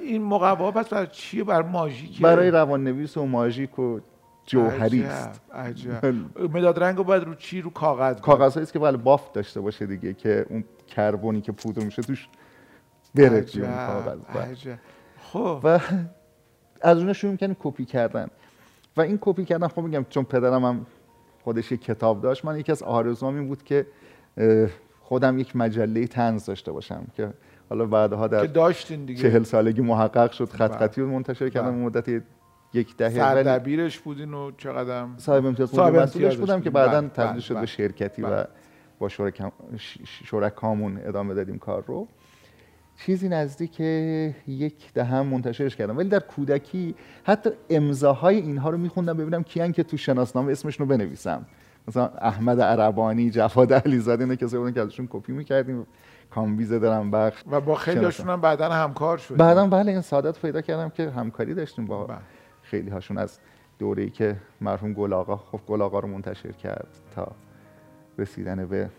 این 0.00 0.22
مقوا 0.22 0.70
پس 0.70 0.88
برای 0.88 1.06
چیه 1.12 1.44
برای 1.44 1.68
ماژیکه. 1.68 2.22
برای 2.22 2.50
روان 2.50 2.84
نویس 2.84 3.16
و 3.16 3.26
ماژیک 3.26 3.78
و 3.78 3.98
جوهری 4.46 5.02
است. 5.02 5.40
عجب. 5.54 6.06
عجب. 6.06 6.56
مداد 6.56 6.82
رنگ 6.84 6.96
رو 6.96 7.04
باید 7.04 7.22
رو 7.22 7.34
چی؟ 7.34 7.60
رو 7.60 7.70
کاغذ 7.70 8.20
کاغذ 8.20 8.56
است 8.56 8.72
که 8.72 8.78
بله 8.78 8.96
بافت 8.96 9.32
داشته 9.32 9.60
باشه 9.60 9.86
دیگه 9.86 10.14
که 10.14 10.46
اون 10.50 10.64
کربنی 10.86 11.40
که 11.40 11.52
پودر 11.52 11.84
میشه 11.84 12.02
توش 12.02 12.28
بره 13.16 13.40
توی 13.40 13.62
اون 13.62 13.86
کاغذ. 13.86 14.18
خب 15.32 15.60
و 15.64 15.80
از 16.82 16.98
اونها 16.98 17.12
شروع 17.12 17.32
می‌کنیم 17.32 17.56
کپی 17.60 17.84
کردن 17.84 18.28
و 18.96 19.00
این 19.00 19.18
کپی 19.20 19.44
کردن 19.44 19.68
خب 19.68 19.80
میگم 19.82 20.06
چون 20.10 20.24
پدرم 20.24 20.64
هم 20.64 20.86
خودش 21.44 21.72
یک 21.72 21.84
کتاب 21.84 22.20
داشت 22.20 22.44
من 22.44 22.58
یکی 22.58 22.72
از 22.72 22.82
آرزوام 22.82 23.34
این 23.34 23.48
بود 23.48 23.62
که 23.62 23.86
خودم 25.00 25.38
یک 25.38 25.56
مجله 25.56 26.06
تنز 26.06 26.46
داشته 26.46 26.72
باشم 26.72 27.06
که 27.16 27.32
حالا 27.68 27.86
بعدها 27.86 28.28
که 28.28 28.36
در 28.36 28.44
داشتین 28.44 29.04
دیگه 29.04 29.22
چهل 29.22 29.42
سالگی 29.42 29.80
محقق 29.80 30.32
شد 30.32 30.48
خط 30.48 30.70
بله. 30.70 30.78
خطی 30.78 31.00
رو 31.00 31.10
منتشر 31.10 31.48
کردم 31.48 31.70
بله. 31.70 31.84
مدت 31.84 32.22
یک 32.72 32.96
دهه 32.96 33.10
سردبیرش 33.10 33.98
بودین 33.98 34.34
و 34.34 34.50
چقدر 34.58 35.06
صاحب 35.16 35.46
امتیاز 35.46 35.78
مسئولش 35.78 36.36
بودم 36.36 36.60
که. 36.60 36.70
بعدا 36.70 37.00
بله، 37.00 37.08
تبدیل 37.08 37.40
شد 37.40 37.60
به. 37.60 37.66
شرکتی 37.66 38.22
و. 38.22 38.44
با 38.98 39.08
شرکامون 40.24 41.00
ادامه 41.04 41.34
دادیم 41.34 41.58
کار 41.58 41.84
رو 41.86 42.08
چیزی 42.96 43.28
نزدیک 43.28 43.80
یک 44.46 44.92
دهم 44.92 45.26
منتشرش 45.26 45.76
کردم. 45.76 45.98
ولی 45.98 46.08
در 46.08 46.18
کودکی 46.18 46.94
حتی 47.24 47.50
امضاهای 47.70 48.36
اینها 48.36 48.70
رو 48.70 48.78
میخوندم 48.78 49.16
ببینم 49.16 49.42
کیان 49.42 49.72
که 49.72 49.82
تو 49.82 49.96
شناسنامه 49.96 50.52
اسمشون 50.52 50.88
رو 50.88 50.96
بنویسم. 50.96 51.46
مثلا 51.88 52.06
احمد 52.06 52.60
عربانی 52.60 53.30
جواد 53.30 53.72
علیزاده 53.72 54.24
اینا 54.24 54.36
کسایی 54.36 54.62
بودن 54.62 54.74
که 54.74 54.80
ازشون 54.80 55.08
کپی 55.10 55.32
می‌کردیم. 55.32 55.86
کامبیز 56.30 56.72
درم‌بخش 56.72 57.42
و 57.50 57.60
با 57.60 57.74
خیلی 57.74 58.04
هاشون 58.04 58.28
هم 58.28 58.40
بعدا 58.40 58.70
همکار 58.70 59.18
شد 59.18 59.36
بعدم 59.36 59.70
بله 59.70 59.92
این 59.92 60.00
سعادت 60.00 60.38
پیدا 60.38 60.60
کردم 60.60 60.88
که 60.88 61.10
همکاری 61.10 61.54
داشتیم 61.54 61.86
با 61.86 62.04
بله. 62.04 62.18
خیلی 62.62 62.90
هاشون 62.90 63.18
از 63.18 63.38
دوره 63.78 64.02
ای 64.02 64.10
که 64.10 64.36
مرحوم 64.60 64.92
گل 64.92 65.12
آقا 65.12 65.36
خب 65.36 65.60
گل 65.66 65.82
آقا 65.82 65.98
رو 65.98 66.08
منتشر 66.08 66.52
کرد 66.52 66.88
تا 67.14 67.32
رسیدن 68.18 68.66
به 68.66 68.90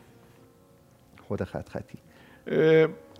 خود 1.27 1.43
خط 1.43 1.69
خطی. 1.69 1.97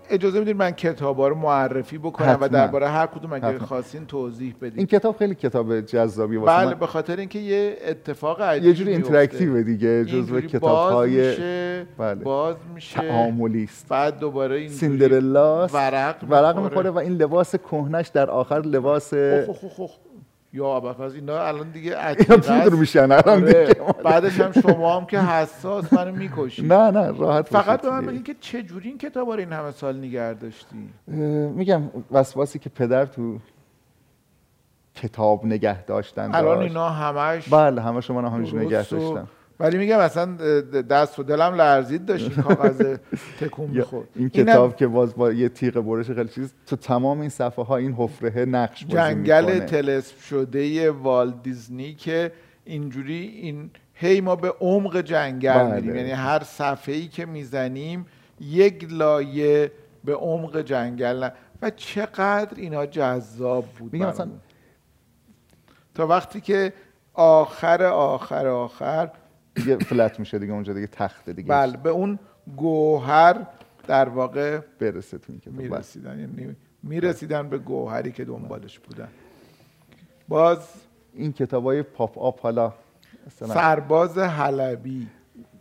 اجازه 0.10 0.40
می‌دید 0.40 0.56
من 0.56 0.72
کتابا 0.72 1.28
رو 1.28 1.36
معرفی 1.36 1.98
بکنم 1.98 2.28
و 2.28 2.32
حتما. 2.32 2.48
درباره 2.48 2.88
هر 2.88 3.06
کدوم 3.06 3.34
اگه 3.34 3.48
حتما. 3.48 3.68
خواستین 3.68 4.06
توضیح 4.06 4.56
بدید 4.62 4.78
این 4.78 4.88
کتاب 4.88 5.18
خیلی 5.18 5.36
کتاب 5.36 5.82
جذابی 5.82 6.38
واسه 6.38 6.66
بله. 6.66 6.76
به 6.76 6.88
خاطر 6.88 7.16
اینکه 7.16 7.40
یه 7.40 7.78
اتفاق 7.88 8.42
عجیبی 8.42 8.68
یه 8.68 8.74
جوری 8.74 8.92
interactive. 8.92 9.64
دیگه 9.64 10.06
جزو 10.06 10.16
اینجوری 10.16 10.48
کتاب 10.48 10.62
باز 10.62 10.94
های 10.94 11.30
میشه 11.30 11.88
بله. 11.98 12.24
باز 12.24 12.56
میشه 12.76 13.00
تعاملی 13.00 13.64
است 13.64 13.88
بعد 13.90 14.20
دوباره 14.20 14.56
اینجوری 14.56 14.80
سیندرلاست 14.80 15.76
ورق 15.76 16.16
ورق 16.30 16.60
می‌خوره. 16.60 16.90
و 16.90 16.98
این 16.98 17.14
لباس 17.14 17.56
کهنش 17.56 18.08
در 18.08 18.30
آخر 18.30 18.62
لباس. 18.62 19.14
یا 20.54 20.66
ابوالفضل 20.76 21.16
اینا 21.16 21.40
الان 21.48 21.72
دیگه 21.72 22.08
اینا 22.08 22.38
پودر. 22.38 22.70
میشن 22.70 23.12
الان 23.12 23.44
آره. 23.44 23.66
دیگه 23.66 23.82
بعدش 24.04 24.40
هم 24.40 24.52
شما 24.52 24.98
هم 25.00 25.06
که 25.06 25.20
حساس 25.20 25.94
منو 25.94 26.12
می‌کشید 26.16 26.74
نه 26.74 26.92
نه 26.92 27.18
راحت 27.18 27.48
فقط 27.48 27.82
به 27.82 27.90
من. 27.90 28.06
بگین 28.06 28.24
که 28.24 28.36
چه 28.40 28.64
جوری 28.64 28.90
این 28.90 28.98
کتابا 28.98 29.34
رو 29.34 29.40
این 29.40 29.54
همه 29.54 29.72
سال 29.72 29.98
نگه 29.98 30.34
داشتی 30.34 30.90
میگم 31.56 31.82
وسواسی 32.12 32.60
که 32.60 32.70
پدر 32.70 33.06
تو 33.06 33.38
کتاب 34.96 35.46
نگه 35.46 35.84
داشتن 35.84 36.36
الان. 36.36 36.60
اینا 36.60 36.90
همش 36.90 37.50
بله 37.50 37.82
همه 37.82 38.02
شما 38.02 38.20
رو 38.20 38.28
همینجور 38.30 38.62
نگه 38.62 38.84
داشتم 38.90 39.28
ولی 39.60 39.78
میگم 39.78 40.00
اصلا 40.00 40.36
دست 40.82 41.20
و 41.20 41.24
دلم 41.24 41.54
لرزید 41.54 42.06
داشت 42.06 42.32
این 42.32 42.42
کاغذ 42.42 42.98
تکون 43.40 43.66
یا 43.66 43.72
می‌خورد 43.72 44.08
این 44.16 44.30
کتاب 44.30 44.76
که 44.76 44.88
باز 44.88 45.16
با 45.16 45.32
یه 45.32 45.50
تیغ 45.50 45.82
برش 45.82 46.12
خیلی 46.12 46.30
چیز 46.30 46.54
تو 46.68 46.76
تمام 46.76 47.20
این 47.20 47.30
صفحه 47.30 47.66
ها 47.66 47.78
این 47.78 47.94
حفره 47.94 48.46
نقش 48.46 48.86
بازی 48.86 48.96
جنگل. 48.96 49.60
تلسپ 49.60 50.20
شده 50.22 50.92
والت 50.92 51.44
دیزنی 51.44 51.94
که 51.94 52.32
اینجوری 52.66 53.40
این 53.42 53.70
هی 53.94 54.22
ما 54.22 54.36
به 54.36 54.54
عمق 54.60 55.02
جنگل 55.02 55.54
بله. 55.54 55.76
میریم 55.76 55.96
یعنی 55.96 56.12
هر 56.12 56.44
صفحه 56.44 56.96
ای 56.96 57.08
که 57.08 57.26
می‌زنیم 57.26 58.06
یک 58.42 58.88
لایه 58.90 59.72
به 60.04 60.16
عمق 60.16 60.62
جنگل. 60.62 61.30
و 61.62 61.70
چقدر 61.70 62.54
اینا 62.56 62.86
جذاب 62.86 63.66
بود 63.80 63.94
میگم. 63.94 64.08
مثلا 64.08 64.30
تا 65.96 66.08
وقتی 66.08 66.42
که 66.42 66.74
آخر 67.14 67.84
آخر 67.84 68.48
آخر 68.48 69.10
دیگه 69.58 69.78
فلت 69.78 70.20
میشه 70.20 70.40
دیگه 70.40 70.54
اونجا 70.54 70.74
دیگه 70.74 70.88
تخته 70.88 71.34
دیگه 71.34 71.50
بله 71.50 71.78
به 71.78 71.90
اون 71.90 72.20
گوهر 72.58 73.48
در 73.88 74.10
واقع 74.10 74.60
برسه 74.80 75.18
تو 75.18 75.26
این 75.32 75.40
کتاب 75.40 75.54
بله. 75.54 75.70
می‌رسیدن 75.70 76.20
یعنی 76.20 76.56
می‌رسیدن 76.84 77.50
به 77.50 77.58
گوهری 77.58 78.12
که 78.12 78.26
دنبالش 78.26 78.80
بودن. 78.80 79.08
باز 80.28 80.60
این 81.14 81.34
کتاب 81.34 81.64
های 81.64 81.84
pop-up 81.84 82.42
حالا 82.42 82.74
سرباز 83.30 84.18
حلبی. 84.18 85.08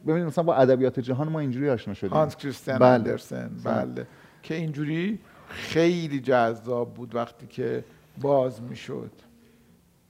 ببینید 0.07 0.27
مثلا 0.27 0.45
با 0.45 0.55
ادبیات 0.55 1.01
جهان 1.01 1.29
ما 1.29 1.41
اینجوری 1.41 1.71
آشنا 1.71 1.95
شدیم. 1.95 2.11
هانس 2.11 2.37
کریستیان 2.37 2.79
بله. 2.79 2.89
اندرسن 2.89 3.51
بله. 3.65 4.07
که 4.43 4.55
اینجوری 4.55 5.19
خیلی 5.49 6.21
جذاب 6.21 6.95
بود 6.95 7.15
وقتی 7.15 7.47
که 7.47 7.85
باز 8.21 8.63
می‌شد. 8.63 9.11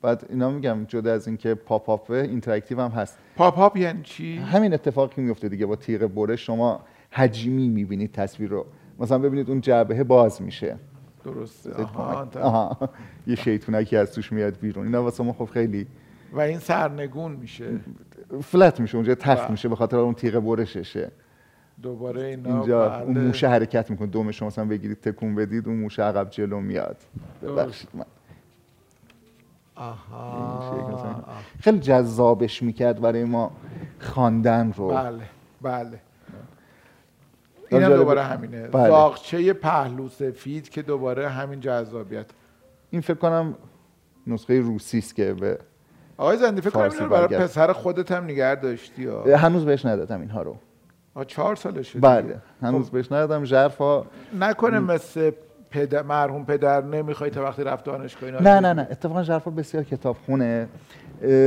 بعد 0.02 0.26
اینا 0.28 0.50
میگم 0.50 0.84
جدا 0.88 1.12
از 1.12 1.26
اینکه 1.26 1.54
pop-up 1.54 2.10
interactive 2.10 2.80
هم 2.80 2.90
هست. 2.90 3.18
pop-up 3.36 3.76
یعنی 3.76 4.02
چی؟ 4.02 4.36
همین 4.36 4.74
اتفاقی 4.74 5.22
میفته 5.22 5.48
دیگه 5.48 5.66
با 5.66 5.76
تیغ 5.76 6.06
بره 6.06 6.36
شما 6.36 6.80
حجمی 7.10 7.68
می‌بینید 7.68 8.12
تصویر 8.12 8.50
رو. 8.50 8.66
مثلا 8.98 9.18
ببینید 9.18 9.50
اون 9.50 9.60
جعبه 9.60 10.04
باز 10.04 10.42
میشه. 10.42 10.76
درسته. 11.24 11.82
آها, 11.82 12.28
آها. 12.40 12.88
یه 13.26 13.34
شیطونکی 13.36 13.96
از 13.96 14.12
توش 14.14 14.32
میاد 14.32 14.58
بیرون. 14.60 14.86
اینا 14.86 15.02
واسه 15.02 15.24
ما 15.24 15.32
خب 15.32 15.44
خیلی 15.44 15.86
و 16.32 16.40
این 16.40 16.58
سرنگون 16.58 17.32
میشه. 17.32 17.80
فلت 18.42 18.80
میشه 18.80 18.96
اونجا 18.96 19.14
تخت. 19.14 19.50
میشه 19.50 19.68
به 19.68 19.76
خاطر 19.76 19.96
اون 19.96 20.14
تیغ 20.14 20.40
برششه 20.40 21.10
دوباره 21.82 22.22
اینا 22.22 22.58
اینجا 22.58 22.88
بله. 22.88 23.02
اون 23.02 23.18
موشه 23.18 23.48
حرکت 23.48 23.90
می‌کنه. 23.90 24.06
دوم 24.06 24.30
شما 24.30 24.48
مثلا 24.48 24.64
بگیرید 24.64 25.00
تکون 25.00 25.34
بدید 25.34 25.68
اون 25.68 25.76
موشه 25.76 26.02
عقب 26.02 26.30
جلو 26.30 26.60
میاد. 26.60 26.96
ببخشید 27.42 27.88
من. 27.94 28.04
آها. 29.76 30.72
خیلی 31.60 31.78
جذابش 31.78 32.62
می‌کرد 32.62 33.00
برای 33.00 33.24
ما 33.24 33.50
خواندن 34.00 34.72
رو. 34.76 34.88
بله 34.88 35.22
بله. 35.62 36.00
این 37.70 37.82
هم. 37.82 37.96
دوباره 37.96 38.22
همینه. 38.22 38.68
بله. 38.68 38.88
زاغچه 38.88 39.52
پهلو 39.52 40.08
سفید 40.08 40.68
که 40.68 40.82
دوباره 40.82 41.28
همین 41.28 41.60
جذابیت. 41.60 42.26
این 42.90 43.00
فکر 43.00 43.14
کنم 43.14 43.54
نسخه 44.26 44.60
روسی 44.60 44.98
است 44.98 45.14
که 45.14 45.34
به 45.34 45.58
آقای 46.16 46.36
زندی 46.36 46.60
فکر 46.60 46.88
کنم 46.88 47.08
برای. 47.08 47.38
پسر 47.38 47.72
خودت 47.72 48.12
هم 48.12 48.24
نگه 48.24 48.54
داشتی 48.54 49.02
یا؟ 49.02 49.36
هنوز 49.36 49.64
بهش 49.64 49.86
ندادم 49.86 50.20
اینها 50.20 50.42
رو. 50.42 50.56
آه، 51.14 51.24
چهار 51.24 51.56
سالشه 51.56 51.98
بله 51.98 52.40
هنوز 52.62 52.90
بهش 52.90 53.12
ندادم. 53.12 53.44
ژرفا 53.44 54.06
نکنه 54.38 54.78
مثل 54.80 55.30
پدر 55.76 56.02
مرحوم 56.02 56.44
پدر 56.44 56.84
نمی‌خوای 56.84 57.30
تا 57.30 57.42
وقتی 57.42 57.64
رفت 57.64 57.84
دانشگاه 57.84 58.24
اینا 58.24 58.40
نه 58.40 58.60
نه 58.60 58.72
نه. 58.72 58.88
اتفاقا 58.90 59.22
ژرفا 59.22 59.50
بسیار 59.50 59.84
کتاب 59.84 60.16
خونه 60.26 60.68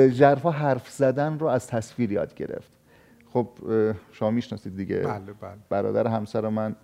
ژرفا 0.09 0.51
حرف 0.51 0.89
زدن 0.89 1.39
رو 1.39 1.47
از 1.47 1.67
تصویر 1.67 2.11
یاد 2.11 2.33
گرفت. 2.33 2.71
خب 3.33 3.47
شما 4.11 4.31
می‌شناسید 4.31 4.77
دیگه. 4.77 4.99
بله 4.99 5.33
بله. 5.41 5.51
برادر 5.69 6.07
همسر 6.07 6.49
من 6.49 6.75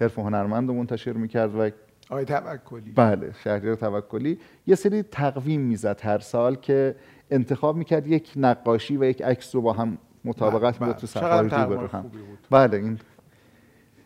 حرف 0.00 0.18
هنرمند 0.18 0.68
رو 0.68 0.74
منتشر 0.74 1.12
می‌کرد 1.12 1.54
و 1.54 1.70
آقای 2.10 2.24
توکلی. 2.24 2.92
بله 2.92 3.32
شهریار 3.44 3.74
توکلی. 3.74 4.38
یه 4.66 4.74
سری 4.74 5.02
تقویم 5.02 5.60
می‌زد 5.60 6.00
هر 6.02 6.18
سال 6.18 6.54
که 6.54 6.94
انتخاب 7.30 7.76
می‌کرد 7.76 8.06
یک 8.06 8.32
نقاشی 8.36 8.96
و 8.96 9.04
یک 9.04 9.22
عکس 9.22 9.54
رو 9.54 9.60
با 9.60 9.72
هم 9.72 9.98
مطابقت 10.24 10.78
بله، 10.78 10.88
می‌داد 10.88 11.00
تو 11.00 11.06
چقدر 11.06 11.48
صفحه 11.48 11.64
رو 11.64 11.86
هم. 11.86 12.02
بود. 12.02 12.38
بله 12.50 12.76
این 12.76 12.98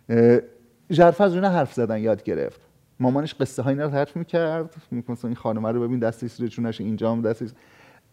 اه، 0.09 0.39
ژرفا 0.91 1.25
از 1.25 1.35
اونها 1.35 1.51
حرف 1.51 1.73
زدن 1.75 1.99
یاد 1.99 2.23
گرفت. 2.23 2.61
مامانش 3.01 3.35
قصه 3.35 3.63
های 3.63 3.75
رو 3.75 3.91
تعریف 3.91 4.17
می‌کرد. 4.17 4.75
مثلا 5.09 5.29
این 5.29 5.37
خانم 5.37 5.67
رو 5.67 5.81
ببین 5.81 5.99
دستش 5.99 6.31
زیر 6.31 6.49
چونش 6.49 6.81
اینجا 6.81 7.13
هم 7.13 7.23
دستش. 7.23 7.51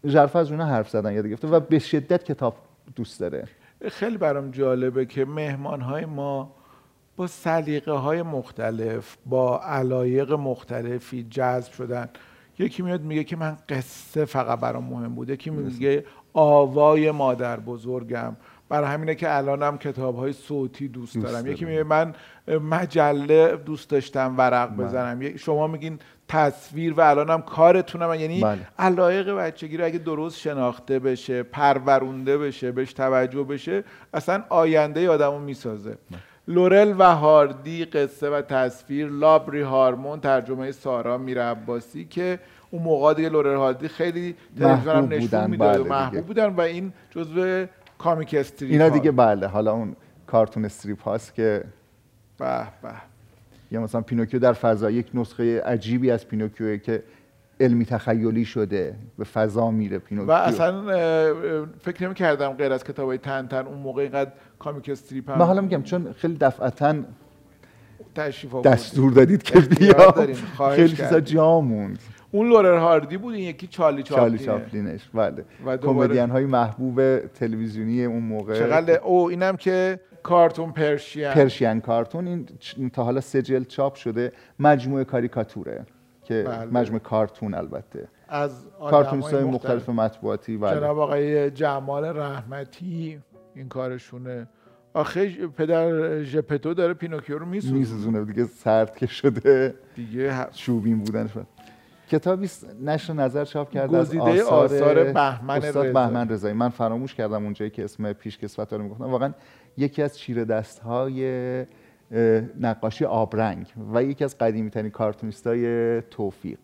ژرفا 0.06 0.40
از 0.40 0.50
اونها 0.50 0.66
حرف 0.66 0.90
زدن 0.90 1.12
یاد 1.12 1.26
گرفته 1.26 1.48
و 1.48 1.60
به 1.60 1.78
شدت 1.78 2.24
کتاب 2.24 2.56
دوست 2.96 3.20
داره. 3.20 3.44
خیلی 3.88 4.16
برام 4.16 4.50
جالبه 4.50 5.06
که 5.06 5.24
مهمان 5.24 5.80
های 5.80 6.04
ما 6.04 6.54
با 7.16 7.26
سلیقه 7.26 7.92
های 7.92 8.22
مختلف 8.22 9.16
با 9.26 9.60
علایق 9.60 10.32
مختلفی 10.32 11.26
جذب 11.30 11.72
شدن. 11.72 12.08
یکی 12.58 12.82
میاد 12.82 13.02
میگه 13.02 13.24
که 13.24 13.36
من 13.36 13.56
قصه 13.68 14.24
فقط 14.24 14.60
برام 14.60 14.84
مهم 14.84 15.14
بوده. 15.14 15.32
یکی 15.32 15.50
میگه 15.50 16.04
آوای 16.32 17.10
مادر 17.10 17.60
بزرگم. 17.60 18.36
برای 18.68 18.88
همینه 18.88 19.14
که 19.14 19.36
الانم 19.36 19.78
کتاب 19.78 20.16
های 20.16 20.32
صوتی 20.32 20.88
دوست, 20.88 21.14
دوست 21.18 21.32
دارم. 21.32 21.46
یکی 21.46 21.64
دارم. 21.64 21.70
میگه 21.70 21.82
من 21.84 22.14
مجله 22.70 23.56
دوست 23.56 23.90
داشتم 23.90 24.34
ورق 24.38 24.76
بزنم. 24.76 25.22
یک- 25.22 25.36
شما 25.36 25.66
میگین 25.66 25.98
تصویر 26.28 26.92
و 26.92 27.00
الانم 27.00 27.42
کارتونم. 27.42 28.14
یعنی 28.14 28.40
بله. 28.40 28.58
علایق 28.78 29.30
بچگی 29.30 29.76
رو 29.76 29.84
اگه 29.84 29.98
درست 29.98 30.38
شناخته 30.38 30.98
بشه 30.98 31.42
پرورونده 31.42 32.38
بشه 32.38 32.72
بهش 32.72 32.92
توجه 32.92 33.42
بشه 33.42 33.84
اصلا 34.14 34.42
آینده 34.48 35.10
آدم 35.10 35.30
رو 35.30 35.38
می‌سازه. 35.38 35.98
لورل 36.48 36.94
و 36.98 37.14
هاردی 37.14 37.84
قصه 37.84 38.30
و 38.30 38.40
تصویر 38.42 39.08
لابری 39.08 39.60
هارمون 39.62 40.20
ترجمه 40.20 40.72
سارا 40.72 41.18
میر 41.18 41.42
عباسی 41.42 42.04
که 42.04 42.38
اون 42.70 42.82
موقع 42.82 43.14
دیگه 43.14 43.28
لورل 43.28 43.56
هاردی 43.56 43.88
خیلی 43.88 44.34
تلویزیون 44.58 44.96
هم 44.96 45.08
نشون 45.08 45.50
می‌داد 45.50 45.78
بله 45.78 45.88
محبوب. 45.88 46.26
بودن 46.26 46.46
و 46.46 46.60
این 46.60 46.92
جزو 47.10 47.66
comic 47.98 48.34
strip 48.34 48.72
اینا. 48.72 48.88
دیگه 48.88 49.10
بله 49.10 49.46
حالا 49.46 49.72
اون 49.72 49.96
cartoon 50.26 50.64
strip 50.64 51.02
هاست 51.02 51.34
که 51.34 51.64
به 52.38 52.60
به 52.82 52.90
یا 53.70 53.80
مثلا 53.80 54.00
پینوکیو 54.00 54.40
در 54.40 54.52
فضا 54.52 54.90
یک 54.90 55.06
نسخه 55.14 55.60
عجیبی 55.60 56.10
از 56.10 56.28
پینوکیو 56.28 56.76
که 56.76 57.02
علمی 57.60 57.84
تخیلی 57.84 58.44
شده 58.44 58.94
به 59.18 59.24
فضا 59.24 59.70
میره 59.70 59.98
پینوکیو 59.98 60.30
و 60.30 60.32
اصلا 60.32 60.82
فکر 61.80 62.04
نمی 62.04 62.14
کردم 62.14 62.52
غیر 62.52 62.72
از 62.72 62.84
کتاب 62.84 63.08
های 63.08 63.18
تن 63.18 63.46
تن 63.46 63.66
اون 63.66 63.78
موقع 63.78 64.02
اینقدر 64.02 64.30
comic 64.58 64.88
strip 64.88 65.30
هم 65.30 65.38
من 65.38 65.46
حالا 65.46 65.60
میگم 65.60 65.82
چون 65.82 66.12
خیلی 66.12 66.36
دفعتا 66.40 66.94
تشریف. 68.14 68.54
دستور 68.54 69.12
دادید 69.12 69.42
که 69.42 69.60
بیا 69.60 70.14
خیلی 70.74 70.88
چیزا. 70.88 71.20
جا 71.20 71.60
موند 71.60 71.98
اون 72.30 72.48
لورل 72.48 72.78
هاردی 72.78 73.16
بود 73.16 73.34
این 73.34 73.44
یکی 73.44 73.66
چارلی 73.66 74.02
چارلی 74.02 74.38
چاپلینه 74.38 74.64
چاپلینش 74.64 75.08
بله. 75.14 75.44
و 75.66 75.76
کمدین 75.76 76.30
های 76.30 76.44
محبوب 76.46 77.18
تلویزیونی 77.26 78.04
اون 78.04 78.22
موقع. 78.22 78.58
چقدر؟ 78.58 78.98
او 78.98 79.28
اینم 79.28 79.56
که 79.56 80.00
کارتون 80.22 80.72
پرشین. 80.72 81.30
پرشین 81.30 81.80
کارتون 81.80 82.46
این 82.76 82.90
تا 82.90 83.04
حالا 83.04 83.20
سه 83.20 83.42
جلد 83.42 83.66
چاپ 83.66 83.94
شده 83.94 84.32
مجموعه 84.58 85.04
کاریکاتوره 85.04 85.86
که 86.22 86.44
بله. 86.48 86.64
مجموعه 86.64 87.00
کارتون 87.02 87.54
البته. 87.54 88.08
از 88.28 88.64
کارتونیست 88.80 89.28
های 89.28 89.36
آدمای 89.38 89.54
مختلف. 89.54 89.88
مطبوعاتی 89.88 90.56
بله. 90.56 90.76
جناب 90.76 90.98
آقای 90.98 91.50
جمال 91.50 92.04
رحمتی 92.04 93.18
این 93.54 93.68
کارشونه. 93.68 94.48
آخه 94.94 95.46
پدر 95.46 96.22
ژپتو 96.22 96.74
داره 96.74 96.94
پینوکیو 96.94 97.38
رو 97.38 97.46
میسوزه 97.46 97.74
میسوزونه 97.74 98.24
دیگه 98.24 98.44
سرد 98.44 98.96
که 98.96 99.06
شده. 99.06 99.74
دیگه 99.96 100.44
ه- 100.44 100.50
چوبین 100.56 100.98
بودنش. 100.98 101.32
بود. 101.32 101.46
کتابی 102.08 102.48
نشر 102.84 103.12
نظر 103.12 103.44
چاپ 103.44 103.70
کرده 103.70 103.96
از 103.96 104.16
آثار, 104.16 104.64
آثار 104.64 105.04
بهمن 105.12 105.56
استاد. 105.56 105.92
بهمن 105.92 106.28
رضایی 106.28 106.54
من 106.54 106.68
فراموش 106.68 107.14
کردم 107.14 107.44
اونجایی 107.44 107.70
که 107.70 107.84
اسم 107.84 108.12
پیشکسوت 108.12 108.72
رو 108.72 108.82
می‌گفتم 108.82 109.04
واقعا 109.04 109.32
یکی 109.76 110.02
از 110.02 110.18
چیره 110.18 110.44
دست 110.44 110.78
های 110.78 111.64
نقاشی 112.60 113.04
آبرنگ 113.04 113.72
و 113.94 114.02
یکی 114.02 114.24
از 114.24 114.38
قدیمی 114.38 114.70
ترین 114.70 114.90
کارتونیست 114.90 115.46
های 115.46 116.00
توفیق 116.02 116.58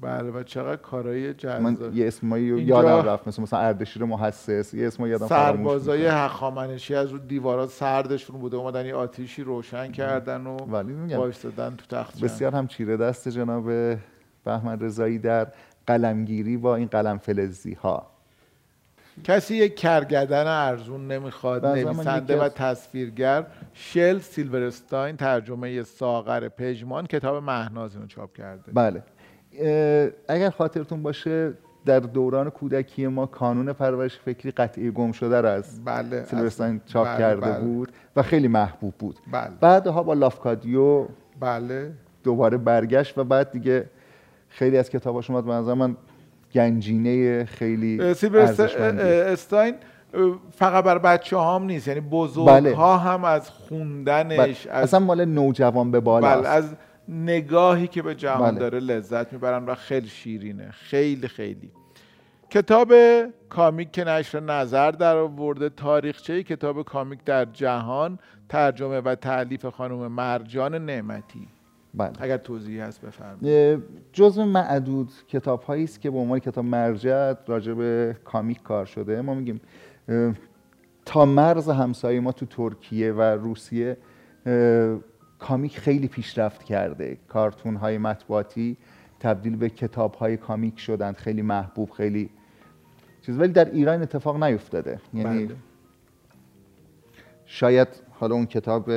بله 0.00 0.30
و 0.30 0.42
چقدر 0.42 0.76
کارهای 0.76 1.26
من 1.60 1.74
جذاب 1.74 1.94
یه 1.94 2.06
اسمایی 2.06 2.44
یادم 2.44 3.08
رفت 3.08 3.28
مثل 3.28 3.42
مثلا 3.42 3.58
اردشیر 3.58 4.04
محسس 4.04 4.74
یه 4.74 4.86
اسم 4.86 5.06
یادم 5.06 5.26
فراموش 5.26 5.56
سربازای. 5.56 6.06
هخامنشی 6.06 6.94
از 6.94 7.10
رو 7.10 7.18
دیوارات 7.18 7.70
سردشون 7.70 8.38
بوده 8.40 8.56
اومدن 8.56 8.86
یه 8.86 8.94
آتیشی 8.94 9.42
روشن 9.42 9.92
کردن 9.92 10.46
و 10.46 10.56
وایستادن 11.16 11.76
تو 11.76 11.96
تخت. 11.96 12.20
بسیار 12.20 12.54
هم 12.54 12.66
چیره 12.66 12.96
دست 12.96 13.28
جناب 13.28 13.70
بهمن 14.44 14.80
رضایی 14.80 15.18
در 15.18 15.46
قلمگیری 15.86 16.56
با 16.56 16.76
این 16.76 16.86
قلم 16.86 17.18
فلزی 17.18 17.74
ها 17.74 18.06
کسی 19.24 19.54
یک 19.54 19.76
کرگدن 19.76 20.46
ارزون 20.46 21.08
نمی‌خواد 21.08 21.66
نویسنده 21.66 22.40
و 22.40 22.48
تصویرگر 22.48 23.46
شل 23.74 24.18
سیلورستاین 24.18 25.16
ترجمه 25.16 25.82
ساغر 25.82 26.48
پژمان 26.48 27.06
کتاب 27.06 27.44
مهناز 27.44 27.94
اینو 27.94 28.06
چاپ 28.06 28.32
کرده. 28.32 28.72
بله. 28.72 29.02
اگر 30.28 30.50
خاطرتون 30.50 31.02
باشه 31.02 31.52
در 31.84 32.00
دوران 32.00 32.50
کودکی 32.50 33.06
ما 33.06 33.26
کانون 33.26 33.72
پرورش 33.72 34.18
فکری 34.18 34.50
قطعی 34.50 34.90
گم 34.90 35.12
شده 35.12 35.40
رو 35.40 35.48
از 35.48 35.84
بله 35.84 36.24
سیلورستاین 36.24 36.80
چاپ 36.86 37.06
بله، 37.06 37.18
کرده 37.18 37.40
بله، 37.40 37.60
بود 37.60 37.92
و 38.16 38.22
خیلی 38.22 38.48
محبوب 38.48 38.94
بود. 38.98 39.18
بله. 39.32 39.50
بعدها 39.60 40.02
با 40.02 40.14
لافکادیو 40.14 41.06
بله. 41.40 41.92
دوباره 42.24 42.56
برگشت 42.56 43.18
و 43.18 43.24
بعد 43.24 43.50
دیگه 43.50 43.84
خیلی 44.54 44.78
از 44.78 44.90
کتاباش 44.90 45.30
اومد. 45.30 45.44
به 45.44 45.52
نظر 45.52 45.74
من 45.74 45.96
گنجینه 46.52 47.44
خیلی 47.44 48.00
استاین 48.00 49.74
فقط 50.50 50.84
بر 50.84 50.98
بچه 50.98 51.36
هام 51.36 51.64
نیست. 51.64 51.88
یعنی 51.88 52.00
بزرگ 52.00 52.46
بله. 52.46 52.74
ها 52.74 52.96
هم 52.96 53.24
از 53.24 53.50
خوندنش 53.50 54.38
بله. 54.38 54.74
از 54.76 54.82
اصلا 54.82 55.00
مال 55.00 55.24
نوجوان 55.24 55.90
به 55.90 56.00
بالا 56.00 56.36
بله 56.36 56.48
از 56.48 56.74
نگاهی 57.08 57.86
که 57.86 58.02
به 58.02 58.14
جهان 58.14 58.50
بله. 58.50 58.58
داره 58.58 58.80
لذت 58.80 59.32
می‌برن 59.32 59.66
و 59.66 59.74
خیلی 59.74 60.08
شیرینه. 60.08 60.70
خیلی 60.70 61.28
خیلی. 61.28 61.70
کتاب 62.50 62.92
کامیک 63.48 63.92
که 63.92 64.04
نشر 64.04 64.40
نظر 64.40 64.90
در 64.90 65.16
آورده 65.16 65.68
تاریخچه 65.68 66.42
کتاب 66.42 66.82
کامیک 66.82 67.24
در 67.24 67.44
جهان 67.44 68.18
ترجمه 68.48 69.00
و 69.00 69.14
تعلیف 69.14 69.66
خانم 69.66 70.12
مرجان 70.12 70.74
نعمتی. 70.74 71.48
بله. 71.96 72.12
اگر 72.18 72.36
توضیحی 72.36 72.80
هست 72.80 73.00
بفرمایید. 73.00 73.82
جزو 74.12 74.44
معدود 74.44 75.12
کتاب 75.28 75.62
هایی 75.62 75.84
است 75.84 76.00
که 76.00 76.10
به 76.10 76.18
عنوان 76.18 76.38
کتاب 76.38 76.64
مرجع 76.64 77.34
راجع 77.46 77.72
به 77.72 78.16
کامیک 78.24 78.62
کار 78.62 78.86
شده. 78.86 79.22
ما 79.22 79.34
میگیم 79.34 79.60
تا 81.04 81.24
مرز 81.24 81.68
همسایه 81.68 82.20
ما 82.20 82.32
تو 82.32 82.46
ترکیه 82.46 83.12
و 83.12 83.20
روسیه 83.22 83.96
کامیک 85.38 85.78
خیلی 85.78 86.08
پیشرفت 86.08 86.62
کرده. 86.62 87.18
کارتون 87.28 87.76
های 87.76 87.98
مطبوعاتی 87.98 88.76
تبدیل 89.20 89.56
به 89.56 89.68
کتاب 89.68 90.14
های 90.14 90.36
کامیک 90.36 90.78
شدند. 90.78 91.16
خیلی 91.16 91.42
محبوب 91.42 91.90
خیلی 91.90 92.30
چیز. 93.22 93.38
ولی 93.38 93.52
در 93.52 93.70
ایران 93.70 94.02
اتفاق 94.02 94.42
نیفتاده. 94.42 95.00
یعنی 95.14 95.46
بله. 95.46 95.56
شاید 97.46 97.88
حالا 98.10 98.34
اون 98.34 98.46
کتاب 98.46 98.90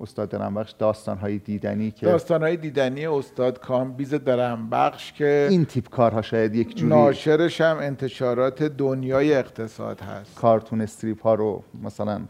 استاد 0.00 0.28
درم‌بخش 0.28 0.72
داستان 0.72 1.18
های 1.18 1.38
دیدنی 1.38 1.90
که 1.90 2.06
داستان 2.06 2.42
های 2.42 2.56
دیدنی 2.56 3.06
استاد 3.06 3.60
کامبیز 3.60 4.14
درم‌بخش 4.14 5.12
که 5.12 5.46
این 5.50 5.64
تیپ 5.64 5.88
کارها 5.88 6.22
شاید 6.22 6.54
یک 6.54 6.76
جوری 6.76 6.88
ناشرش 6.88 7.60
هم 7.60 7.78
انتشارات 7.78 8.62
دنیای 8.62 9.34
اقتصاد 9.34 10.00
هست. 10.00 10.34
cartoon 10.34 10.80
strip 10.80 11.22
ها 11.22 11.34
رو 11.34 11.64
مثلا 11.82 12.20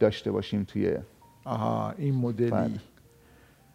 داشته 0.00 0.30
باشیم 0.30 0.64
توی 0.64 0.96
آها 1.44 1.94
این 1.98 2.14
مدلی. 2.14 2.50
بله. 2.50 2.70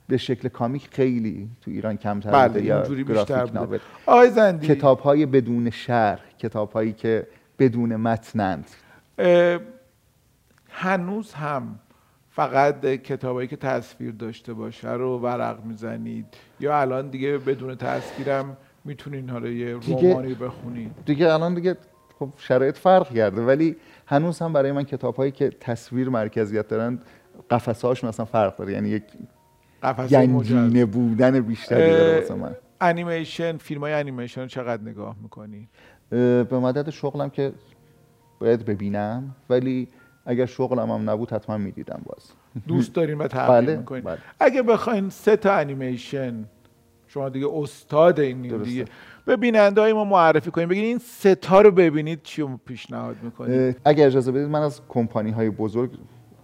به 0.07 0.17
شکل 0.17 0.49
comic 0.49 0.87
خیلی 0.91 1.49
تو 1.61 1.71
ایران 1.71 1.97
کمتر 1.97 2.31
بله 2.31 2.47
بوده 2.47 2.63
یا 2.63 2.77
اینجوری 2.77 3.03
بیشتر 3.03 3.47
graphic 3.47 3.55
novel 3.55 4.57
کتاب 4.57 4.99
های 4.99 5.25
بدون 5.25 5.69
شرح 5.69 6.21
کتاب 6.39 6.71
هایی 6.71 6.93
که 6.93 7.27
بدون 7.59 7.95
متنند. 7.95 8.69
هنوز 10.69 11.33
هم 11.33 11.79
فقط 12.33 12.85
کتابایی 12.85 13.47
که 13.47 13.55
تصویر 13.55 14.11
داشته 14.11 14.53
باشه 14.53 14.91
رو 14.91 15.19
ورق 15.19 15.65
می‌زنید. 15.65 16.25
یا 16.59 16.81
الان 16.81 17.09
دیگه 17.09 17.37
بدون 17.37 17.75
تصویرم 17.75 18.57
می‌تونین 18.85 19.29
حالا 19.29 19.49
یه 19.49 19.75
رمانی 19.75 20.33
بخونید. 20.33 20.91
دیگه 21.05 21.33
الان 21.33 21.53
دیگه 21.53 21.77
خب 22.19 22.29
شرایط 22.37 22.77
فرق 22.77 23.13
کرده 23.13 23.41
ولی 23.41 23.75
هنوز 24.05 24.39
هم 24.39 24.53
برای 24.53 24.71
من 24.71 24.83
کتاب 24.83 25.15
هایی 25.15 25.31
که 25.31 25.49
تصویر 25.49 26.09
مرکزیت 26.09 26.67
دارن 26.67 26.99
قفسه 27.49 27.87
هاشون 27.87 28.07
اصلا 28.07 28.25
فرق 28.25 28.55
داره. 28.55 28.73
یعنی 28.73 28.89
یک 28.89 29.03
گنجینه 30.11 30.85
بودن 30.85 31.39
بیشتری 31.39 31.91
داره 31.91 32.19
واسه 32.19 32.33
من. 32.33 32.55
انیمیشن 32.81 33.57
فیلم 33.57 33.81
های 33.81 33.93
انیمیشن 33.93 34.47
چقدر 34.47 34.83
نگاه 34.83 35.15
می‌کنی؟ 35.21 35.69
به 36.09 36.47
مدد 36.51 36.89
شغلم 36.89 37.29
که 37.29 37.53
باید 38.39 38.65
ببینم 38.65 39.35
ولی 39.49 39.87
اگر 40.25 40.45
شغلم 40.45 40.91
هم 40.91 41.09
نبود 41.09 41.31
حتما 41.31 41.57
می‌دیدم 41.57 42.01
باز. 42.05 42.31
دوست 42.67 42.93
دارین 42.93 43.17
و 43.17 43.27
تحقیق 43.27 43.65
بله، 43.65 43.75
می‌کنین. 43.77 44.03
بله. 44.03 44.17
اگه 44.39 44.61
بخواین 44.61 45.09
سه 45.09 45.35
تا 45.35 45.53
انیمیشن 45.53 46.45
شما 47.07 47.29
دیگه 47.29 47.47
استاد 47.53 48.19
این 48.19 48.41
درسته. 48.41 48.63
دیگه. 48.63 48.85
به 49.25 49.37
بیننده 49.37 49.81
های 49.81 49.93
ما 49.93 50.05
معرفی 50.05 50.51
کنیم 50.51 50.69
بگین 50.69 50.83
این 50.83 50.97
سه 50.97 51.35
تا 51.35 51.61
رو 51.61 51.71
ببینید 51.71 52.19
چی 52.23 52.41
رو 52.41 52.59
پیشنهاد 52.65 53.15
می‌کنید. 53.23 53.77
اگر 53.85 54.05
اجازه 54.07 54.31
بدید 54.31 54.47
من 54.47 54.61
از 54.61 54.81
کمپانی 54.89 55.31
های 55.31 55.49
بزرگ 55.49 55.91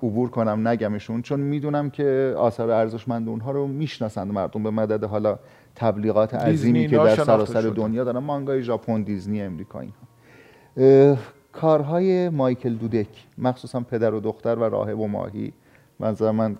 عبور 0.03 0.29
کنم 0.29 0.67
نگمشون 0.67 1.21
چون 1.21 1.39
می‌دونم 1.39 1.89
که 1.89 2.33
آثار 2.37 2.71
ارزشمند 2.71 3.29
اونها 3.29 3.51
رو 3.51 3.67
می‌شناسند 3.67 4.31
مردم. 4.31 4.63
به 4.63 4.69
مدد 4.69 5.03
حالا 5.03 5.39
تبلیغات 5.75 6.33
عظیمی 6.33 6.87
که 6.87 6.97
در 6.97 7.15
سراسر. 7.15 7.61
دنیا 7.61 8.03
دارن. 8.03 8.19
مانگای 8.19 8.63
ژاپن 8.63 9.01
دیزنی 9.01 9.41
امریکا 9.41 9.79
اینها. 9.79 11.17
کارهای 11.61 12.29
مایکل 12.29 12.73
دودک 12.73 13.07
مخصوصا 13.37 13.79
پدر 13.79 14.13
و 14.13 14.19
دختر 14.19 14.55
و 14.55 14.63
راهب 14.63 14.99
و 14.99 15.07
ماهی. 15.07 15.53
منظر 15.99 16.31
من 16.31 16.57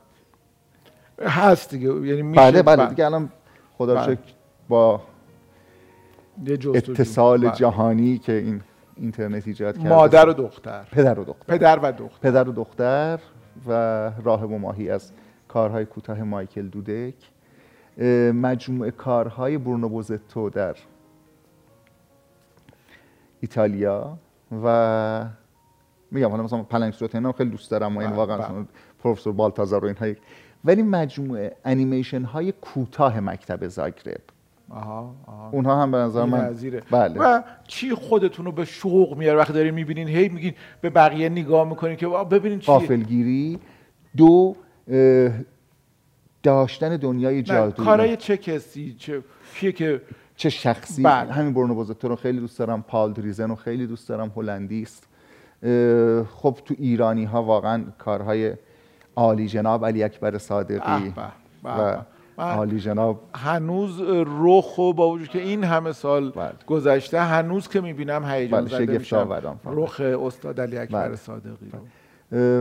هست 1.21 1.69
دیگه. 1.69 1.87
یعنی 2.07 2.21
میشه 2.21 2.41
بله 2.41 2.61
بله 2.63 2.85
ب- 2.85 2.89
دیگه 2.89 3.05
الان 3.05 3.29
خدا 3.77 3.95
بله. 3.95 4.03
شکر 4.15 4.33
با. 4.69 5.01
اتصال 6.75 7.41
بله. 7.41 7.51
جهانی 7.51 8.17
که 8.17 8.33
این 8.33 8.61
اینترنت 8.95 9.47
ایجاد 9.47 9.77
کرده 9.77 9.89
مادر 9.89 10.29
و 10.29 10.33
دختر. 10.33 10.83
پدر 10.91 11.19
و 11.19 11.23
دختر. 11.23 11.57
پدر 11.57 11.79
و 11.79 11.91
دختر. 11.91 12.29
پدر 12.29 12.49
و 12.49 12.51
دختر 12.51 13.19
و 13.67 13.71
راهب 14.23 14.51
و 14.51 14.57
ماهی 14.57 14.89
از 14.89 15.11
کارهای 15.47 15.85
کوتاه 15.85 16.23
مایکل 16.23 16.67
دودک. 16.67 17.13
مجموعه 18.33 18.91
کارهای 18.91 19.57
برونو 19.57 19.89
بوزتو 19.89 20.49
در 20.49 20.75
ایتالیا. 23.41 24.17
و 24.63 25.25
میگم 26.11 26.29
حالا 26.29 26.43
مثلا 26.43 26.63
پلنگ 26.63 26.93
صورت 26.93 27.15
اینا 27.15 27.31
خیلی 27.31 27.49
دوست 27.49 27.71
دارم 27.71 27.97
و 27.97 27.99
این 27.99 28.09
بله، 28.09 28.17
واقعا 28.17 28.37
بله. 28.37 28.65
پروفسور 29.03 29.33
بالتازار 29.33 29.85
و 29.85 29.87
اینها 29.87 30.19
ولی 30.65 30.81
مجموعه 30.81 31.55
انیمیشن 31.65 32.23
های 32.23 32.51
کوتاه 32.51 33.19
مکتب 33.19 33.67
زاگرب. 33.67 34.21
آها 34.69 35.15
آها. 35.25 35.49
اونها 35.49 35.81
هم 35.81 35.91
به 35.91 35.97
نظر 35.97 36.25
من 36.25 36.41
بی‌نظیره. 36.41 36.81
بله. 36.91 37.19
و 37.19 37.41
چی 37.67 37.95
خودتون 37.95 38.45
رو 38.45 38.51
به 38.51 38.65
شوق 38.65 39.17
میاره 39.17 39.39
وقتی 39.39 39.53
دارین 39.53 39.73
می‌بینین 39.73 40.07
هی 40.07 40.29
میگین 40.29 40.53
به 40.81 40.89
بقیه 40.89 41.29
نگاه 41.29 41.69
می‌کنین 41.69 41.95
که 41.95 42.07
ببینین 42.07 42.59
چیه. 42.59 42.73
غافلگیری. 42.73 43.59
دو 44.17 44.55
داشتن 46.43 46.97
دنیای 46.97 47.43
جادویی. 47.43 47.85
کارای 47.85 48.17
چه 48.17 48.37
کسی؟ 48.37 48.95
چه 48.99 49.23
کیه 49.55 49.71
که 49.71 50.01
چه 50.37 50.49
شخصی 50.49 51.03
بله. 51.03 51.31
همین 51.31 51.53
برونو 51.53 51.75
بزرگتر 51.75 52.07
رو 52.07 52.15
خیلی 52.15 52.39
دوست 52.39 52.59
دارم 52.59 52.81
پال 52.81 53.13
دریزن 53.13 53.49
رو 53.49 53.55
خیلی 53.55 53.87
دوست 53.87 54.09
دارم 54.09 54.31
هلندی 54.35 54.81
است 54.81 55.07
خب 56.35 56.57
تو 56.65 56.75
ایرانی 56.77 57.25
ها 57.25 57.43
واقعا 57.43 57.83
کارهای 57.97 58.53
عالی 59.15 59.47
جناب 59.47 59.85
علی 59.85 60.03
اکبر 60.03 60.37
صادقی 60.37 61.13
و 61.63 61.97
عالی 62.37 62.79
جناب 62.79 63.21
هنوز 63.35 64.01
رخ 64.41 64.77
و 64.77 64.93
با 64.93 65.09
وجود 65.09 65.29
که 65.29 65.41
این 65.41 65.63
همه 65.63 65.91
سال 65.91 66.29
بله. 66.29 66.51
گذشته 66.67 67.21
هنوز 67.21 67.67
که 67.67 67.81
می‌بینم 67.81 68.25
هیجان 68.25 68.65
بله، 68.65 68.85
زده 68.85 68.97
میشم. 68.97 69.59
رخ 69.65 69.99
استاد 69.99 70.61
علی 70.61 70.77
اکبر 70.77 71.07
بله. 71.07 71.15
صادقی 71.15 71.71
رو 71.71 71.79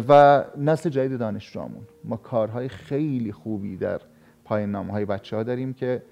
و 0.09 0.45
نسل 0.57 0.91
جدید 0.91 1.19
دانشجوامون 1.19 1.83
ما 2.05 2.17
کارهای 2.17 2.69
خیلی 2.69 3.33
خوبی 3.33 3.77
در 3.77 4.01
پایان 4.45 4.71
نامه 4.71 4.93
های 4.93 5.05
بچه 5.05 5.37
ها 5.37 5.43
داریم 5.43 5.75
که 5.75 6.03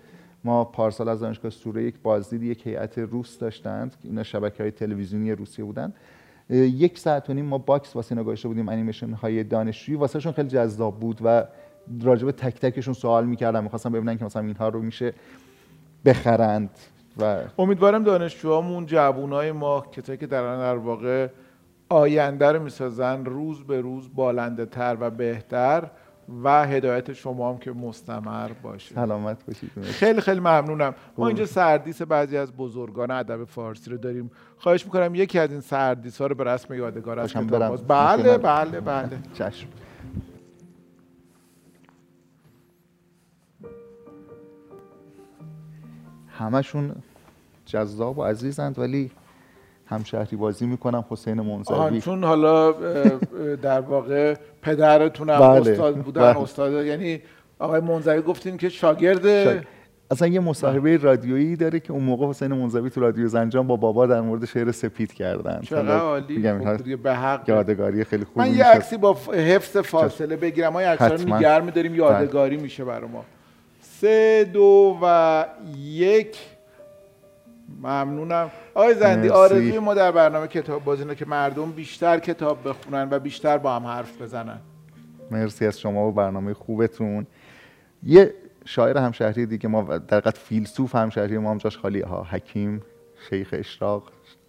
ما 0.44 0.64
پارسال 0.64 1.08
از 1.08 1.20
دانشگاه 1.20 1.50
سوره 1.50 1.84
یک 1.84 1.94
بازدید 2.02 2.42
یک 2.42 2.66
هیئت 2.66 2.98
روس 2.98 3.38
داشتند 3.38 3.96
اینا 4.04 4.22
شبکه 4.22 4.62
های 4.62 4.72
تلویزیونی 4.72 5.32
روسیه 5.32 5.64
بودن. 5.64 5.92
یک 6.50 6.98
ساعت 6.98 7.30
و 7.30 7.34
نیم 7.34 7.44
ما 7.44 7.58
box 7.58 7.96
واسه 7.96 8.12
اینا 8.12 8.24
گذاشته 8.24 8.48
بودیم 8.48 8.68
انیمیشن 8.68 9.12
های 9.12 9.44
دانشجویی. 9.44 9.98
واسه 9.98 10.20
شون 10.20 10.32
خیلی 10.32 10.48
جذاب 10.48 11.00
بود 11.00 11.20
و 11.24 11.44
راجب 12.02 12.30
تک 12.30 12.60
تکشون 12.60 12.94
سوال 12.94 13.26
می‌کردم 13.26 13.62
می‌خواستم 13.62 13.92
ببینن 13.92 14.18
که 14.18 14.24
مثلا 14.24 14.42
اینها 14.42 14.68
رو 14.68 14.82
میشه 14.82 15.12
بخرند 16.04 16.70
و 17.20 17.38
امیدوارم 17.58 18.04
دانشجوهامون 18.04 18.86
جوانای 18.86 19.52
ما 19.52 19.80
کسایی 19.80 20.18
که 20.18 20.26
در 20.26 20.56
در 20.56 20.76
واقع 20.76 21.28
آینده 21.88 22.52
رو 22.52 22.62
می‌سازن 22.62 23.24
روز 23.24 23.64
به 23.64 23.80
روز 23.80 24.14
بالنده 24.14 24.66
تر 24.66 24.96
و 25.00 25.10
بهتر 25.10 25.90
و 26.44 26.66
هدایت 26.66 27.12
شما 27.12 27.52
هم 27.52 27.58
که 27.58 27.72
مستمر 27.72 28.50
باشه. 28.62 28.94
سلامت 28.94 29.46
باشید. 29.46 29.70
خیلی 29.82 30.20
خیلی 30.20 30.40
ممنونم. 30.40 30.94
ما 31.18 31.26
اینجا 31.26 31.46
سردیس 31.46 32.02
بعضی 32.02 32.36
از 32.36 32.52
بزرگان 32.52 33.10
ادب 33.10 33.44
فارسی 33.44 33.90
رو 33.90 33.96
داریم. 33.96 34.30
خواهش 34.58 34.84
می‌کنم 34.84 35.14
یکی 35.14 35.38
از 35.38 35.50
این 35.50 35.60
سردیس 35.60 36.20
ها 36.20 36.26
رو 36.26 36.34
به 36.34 36.44
رسم 36.44 36.74
یادگار 36.74 37.18
از 37.18 37.32
بله 37.32 37.42
می‌تونم. 37.42 38.36
بله 38.36 38.80
بله. 38.80 39.18
چشم. 39.34 39.68
همشون 46.28 46.94
جذاب 47.66 48.18
و 48.18 48.24
عزیزند 48.24 48.78
ولی 48.78 49.10
همشهری 49.94 50.36
بازی 50.36 50.66
می‌کنم 50.66 51.04
حسین 51.08 51.40
منزوی. 51.40 52.00
چون 52.00 52.24
حالا 52.24 52.72
در 53.62 53.80
واقع 53.80 54.34
پدرتونم 54.62 55.38
بله، 55.38 55.70
استاد 55.70 55.96
بودن 55.96 56.32
بله. 56.32 56.42
استاد 56.42 56.86
یعنی 56.86 57.22
آقای 57.58 57.80
منزوی 57.80 58.22
گفتین 58.22 58.56
که 58.56 58.68
شاگرد 58.68 59.44
شاید- 59.44 59.66
اصلا 60.10 60.28
یه 60.28 60.40
مصاحبه 60.40 60.96
رادیویی 60.96 61.56
داره 61.56 61.80
که 61.80 61.92
اون 61.92 62.02
موقع 62.02 62.26
حسین 62.26 62.52
منزوی 62.52 62.90
تو 62.90 63.00
رادیو 63.00 63.28
زنجان 63.28 63.66
با 63.66 63.76
بابا 63.76 64.06
در 64.06 64.20
مورد 64.20 64.44
شعر 64.44 64.72
سپید 64.72 65.12
کردن. 65.12 65.60
چقدر 65.60 65.98
عالی. 65.98 66.36
میگم 66.36 66.76
خب 66.76 67.02
به 67.02 67.14
حق. 67.14 67.48
یادگاری 67.48 68.04
خیلی 68.04 68.24
خوبی 68.24 68.40
من 68.40 68.54
یه. 68.54 68.64
عکسی 68.64 68.96
با 68.96 69.16
حفظ 69.32 69.76
فاصله 69.76 70.36
بگیرم. 70.36 70.72
ما 70.72 70.80
عکس 70.80 71.02
رو 71.02 71.12
حتما. 71.12 71.38
نگر 71.38 71.60
می‌داریم 71.60 71.94
یادگاری 71.94 72.56
میشه 72.56 72.84
برای 72.84 73.08
ما. 73.08 73.24
سه 73.80 74.50
دو 74.52 74.98
و 75.02 75.44
یک. 75.86 76.36
ممنونم 77.82 78.50
آقای 78.74 78.94
زندی. 78.94 79.28
آرزوی 79.28 79.78
ما 79.78 79.94
در 79.94 80.12
برنامه 80.12 80.46
کتاب 80.46 80.84
باز 80.84 81.00
اینه 81.00 81.14
که 81.14 81.26
مردم 81.26 81.70
بیشتر 81.72 82.18
کتاب 82.18 82.68
بخونن 82.68 83.08
و 83.10 83.18
بیشتر 83.18 83.58
با 83.58 83.76
هم 83.76 83.86
حرف 83.86 84.22
بزنن 84.22 84.58
مرسی 85.30 85.66
از 85.66 85.80
شما 85.80 86.08
و 86.08 86.12
برنامه 86.12 86.54
خوبتون 86.54 87.26
یه 88.02 88.34
شاعر 88.64 88.98
همشهری 88.98 89.46
دیگه 89.46 89.68
ما 89.68 89.82
در 89.82 90.16
حقیقت 90.16 90.38
فیلسوف 90.38 90.94
همشهری 90.94 91.38
ما 91.38 91.50
هم 91.50 91.58
جاش 91.58 91.78
خالیه 91.78 92.06
ها 92.06 92.26
حکیم 92.30 92.82
شیخ 93.30 93.48
اشراق 93.52 94.02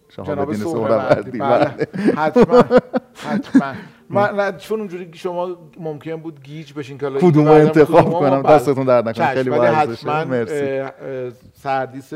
جناب 0.08 0.52
سهروردی 0.52 0.56
سهروردی 0.56 1.38
بله 1.38 1.86
حتما 2.16 2.64
حتما 3.28 3.74
من 4.10 4.56
چون 4.56 4.78
اونجوری 4.78 5.10
شما 5.14 5.56
ممکن 5.80 6.16
بود 6.16 6.42
گیج 6.42 6.72
بشین 6.72 6.98
که 6.98 7.10
کدومو 7.10 7.50
بعدم 7.50 7.66
انتخاب 7.66 8.10
کنم؟ 8.10 8.42
بله. 8.42 8.54
دستتون 8.54 8.86
درد 8.86 9.08
نکنه. 9.08 9.26
خیلی. 9.26 9.50
حتما 9.50 10.44
سردیس 11.54 12.12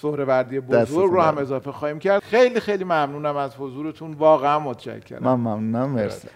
سهروردی 0.00 0.60
بزرگ 0.60 1.10
رو 1.10 1.20
هم. 1.20 1.38
اضافه 1.38 1.72
خواهیم 1.72 1.98
کرد. 1.98 2.22
خیلی 2.22 2.60
خیلی 2.60 2.84
ممنونم 2.84 3.36
از 3.36 3.56
حضورتون. 3.56 4.12
واقعا 4.12 4.58
متشکرم. 4.58 5.22
من 5.22 5.34
ممنونم. 5.34 5.90
مرسی. 5.90 6.28